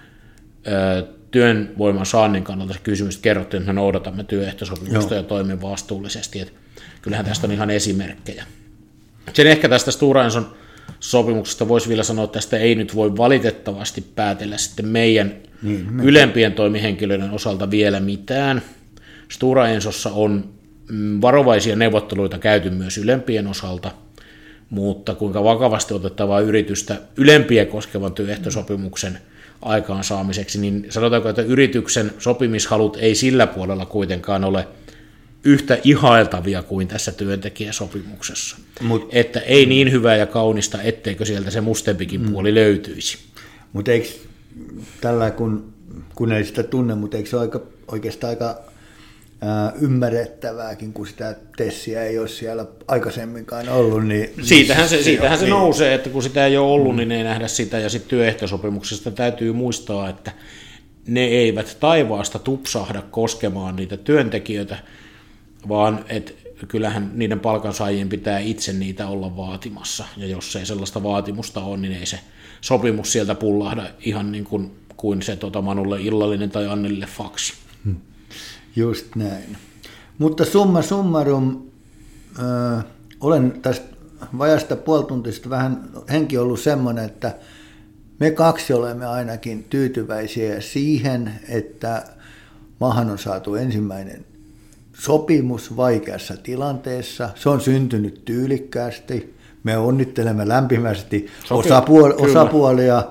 ö, 0.67 1.07
työnvoiman 1.31 2.07
saannin 2.07 2.45
kannalta 2.45 2.73
se 2.73 2.81
kysymys, 2.83 3.15
että 3.15 3.23
kerrottiin, 3.23 3.61
että 3.61 3.73
me 3.73 3.81
noudatamme 3.81 4.25
työehtosopimusta 4.25 5.15
Joo. 5.15 5.23
ja 5.23 5.29
toimimme 5.29 5.63
vastuullisesti. 5.63 6.41
Että 6.41 6.55
kyllähän 7.03 7.27
tästä 7.27 7.47
on 7.47 7.53
ihan 7.53 7.71
esimerkkejä. 7.71 8.45
Sen 9.33 9.47
ehkä 9.47 9.69
tästä 9.69 9.91
Stora 9.91 10.25
Enson 10.25 10.55
sopimuksesta 11.01 11.69
voisi 11.69 11.89
vielä 11.89 12.03
sanoa, 12.03 12.25
että 12.25 12.39
tästä 12.39 12.59
ei 12.59 12.75
nyt 12.75 12.95
voi 12.95 13.17
valitettavasti 13.17 14.01
päätellä 14.15 14.59
sitten 14.59 14.87
meidän 14.87 15.35
niin, 15.63 16.01
ylempien 16.01 16.53
toimihenkilöiden 16.53 17.31
osalta 17.31 17.71
vielä 17.71 18.01
mitään. 18.01 18.63
Stura 19.29 19.69
Ensossa 19.69 20.11
on 20.11 20.55
varovaisia 21.21 21.77
neuvotteluita 21.77 22.39
käyty 22.39 22.71
myös 22.71 22.99
ylempien 22.99 23.47
osalta, 23.47 23.91
mutta 24.71 25.15
kuinka 25.15 25.45
vakavasti 25.45 25.95
otettavaa 25.95 26.41
yritystä 26.41 26.97
ylempiä 27.17 27.67
koskevan 27.67 28.13
työehtosopimuksen 28.13 29.19
aikaansaamiseksi, 29.63 30.61
niin 30.61 30.87
sanotaanko, 30.91 31.29
että 31.29 31.43
yrityksen 31.43 32.13
sopimishalut 32.19 32.97
ei 33.01 33.15
sillä 33.15 33.47
puolella 33.47 33.87
kuitenkaan 33.87 34.45
ole 34.45 34.69
yhtä 35.45 35.79
ihailtavia 35.85 36.63
kuin 36.63 36.89
tässä 36.89 37.13
työntekijäsopimuksessa. 37.13 38.57
Mut, 38.81 39.09
että 39.13 39.41
ei 39.41 39.67
niin 39.67 39.93
hyvää 39.93 40.17
ja 40.17 40.27
kaunista, 40.27 40.83
etteikö 40.83 41.25
sieltä 41.25 41.51
se 41.51 41.61
mustempikin 41.61 42.23
mm. 42.23 42.33
puoli 42.33 42.55
löytyisi. 42.55 43.19
Mutta 43.73 43.93
eikö 43.93 44.09
tällä, 45.01 45.31
kun, 45.31 45.73
kun 46.15 46.33
ei 46.33 46.45
sitä 46.45 46.63
tunne, 46.63 46.95
mutta 46.95 47.17
eikö 47.17 47.29
se 47.29 47.37
ole 47.37 47.43
aika, 47.43 47.61
oikeastaan 47.89 48.31
aika 48.31 48.74
ymmärrettävääkin, 49.81 50.93
kun 50.93 51.07
sitä 51.07 51.37
tessiä 51.57 52.03
ei 52.03 52.19
ole 52.19 52.29
siellä 52.29 52.67
aikaisemminkaan 52.89 53.69
ollut. 53.69 54.07
Niin 54.07 54.31
siitähän 54.43 54.89
se, 54.89 55.03
siitähän 55.03 55.39
se 55.39 55.45
niin. 55.45 55.51
nousee, 55.51 55.95
että 55.95 56.11
kun 56.11 56.23
sitä 56.23 56.47
ei 56.47 56.57
ole 56.57 56.73
ollut, 56.73 56.93
mm. 56.93 56.97
niin 56.97 57.13
ei 57.13 57.25
nähdä 57.25 57.49
sitä. 57.49 57.79
Ja 57.79 57.89
sitten 57.89 58.09
työehtosopimuksesta 58.09 59.11
täytyy 59.11 59.53
muistaa, 59.53 60.09
että 60.09 60.33
ne 61.07 61.25
eivät 61.25 61.77
taivaasta 61.81 62.39
tupsahda 62.39 63.03
koskemaan 63.11 63.77
niitä 63.77 63.97
työntekijöitä, 63.97 64.79
vaan 65.69 66.05
että 66.09 66.33
kyllähän 66.69 67.11
niiden 67.15 67.41
palkansaajien 67.41 68.09
pitää 68.09 68.39
itse 68.39 68.73
niitä 68.73 69.09
olla 69.09 69.37
vaatimassa. 69.37 70.05
Ja 70.17 70.27
jos 70.27 70.57
ei 70.57 70.67
sellaista 70.67 71.03
vaatimusta 71.03 71.61
ole, 71.61 71.77
niin 71.77 71.93
ei 71.93 72.07
se 72.07 72.21
sopimus 72.61 73.13
sieltä 73.13 73.35
pullahda 73.35 73.87
ihan 74.01 74.33
niin 74.33 74.45
kuin, 74.45 74.71
kuin 74.97 75.23
se 75.23 75.37
tota 75.37 75.63
Manulle 75.63 76.01
illallinen 76.01 76.51
tai 76.51 76.67
Annelle 76.67 77.07
faksi. 77.07 77.64
Just 78.77 79.17
näin. 79.17 79.57
Mutta 80.19 80.45
summa 80.45 80.83
summarum, 80.83 81.63
äh, 82.39 82.85
olen 83.21 83.61
tästä 83.63 83.95
vajasta 84.39 84.77
puolituntista 84.77 85.51
vähän 85.51 85.89
henki 86.11 86.39
ollut 86.39 86.61
semmoinen, 86.61 87.05
että 87.05 87.35
me 88.21 88.31
kaksi 88.31 88.73
olemme 88.73 89.07
ainakin 89.07 89.65
tyytyväisiä 89.71 90.61
siihen, 90.61 91.41
että 91.49 92.05
maahan 92.81 93.11
on 93.11 93.19
saatu 93.19 93.55
ensimmäinen 93.55 94.25
sopimus 94.99 95.77
vaikeassa 95.77 96.37
tilanteessa. 96.37 97.31
Se 97.35 97.49
on 97.49 97.61
syntynyt 97.61 98.25
tyylikkäästi. 98.25 99.35
Me 99.65 99.79
onnittelemme 99.79 100.49
lämpimästi 100.49 101.27
osapuol- 101.45 102.31
osapuolia 102.31 103.05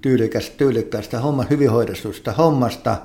tyylikästä, 0.00 0.56
tyylikkäästä 0.56 1.20
homma, 1.20 1.46
hyvin 1.50 1.70
hoidetusta 1.70 2.32
hommasta. 2.32 2.96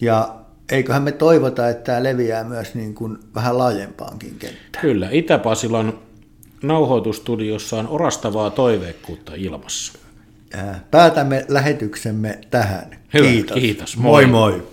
Ja 0.00 0.39
eiköhän 0.70 1.02
me 1.02 1.12
toivota, 1.12 1.68
että 1.68 1.84
tämä 1.84 2.02
leviää 2.02 2.44
myös 2.44 2.74
niin 2.74 2.94
kuin 2.94 3.18
vähän 3.34 3.58
laajempaankin 3.58 4.36
kenttään. 4.38 4.82
Kyllä, 4.82 5.08
Itä-Pasilan 5.10 5.98
nauhoitustudiossa 6.62 7.76
on 7.76 7.88
orastavaa 7.88 8.50
toiveikkuutta 8.50 9.32
ilmassa. 9.34 9.92
Päätämme 10.90 11.44
lähetyksemme 11.48 12.38
tähän. 12.50 12.98
Hyvä, 13.14 13.28
kiitos. 13.28 13.54
kiitos. 13.54 13.96
moi. 13.96 14.26
moi. 14.26 14.50
moi. 14.52 14.66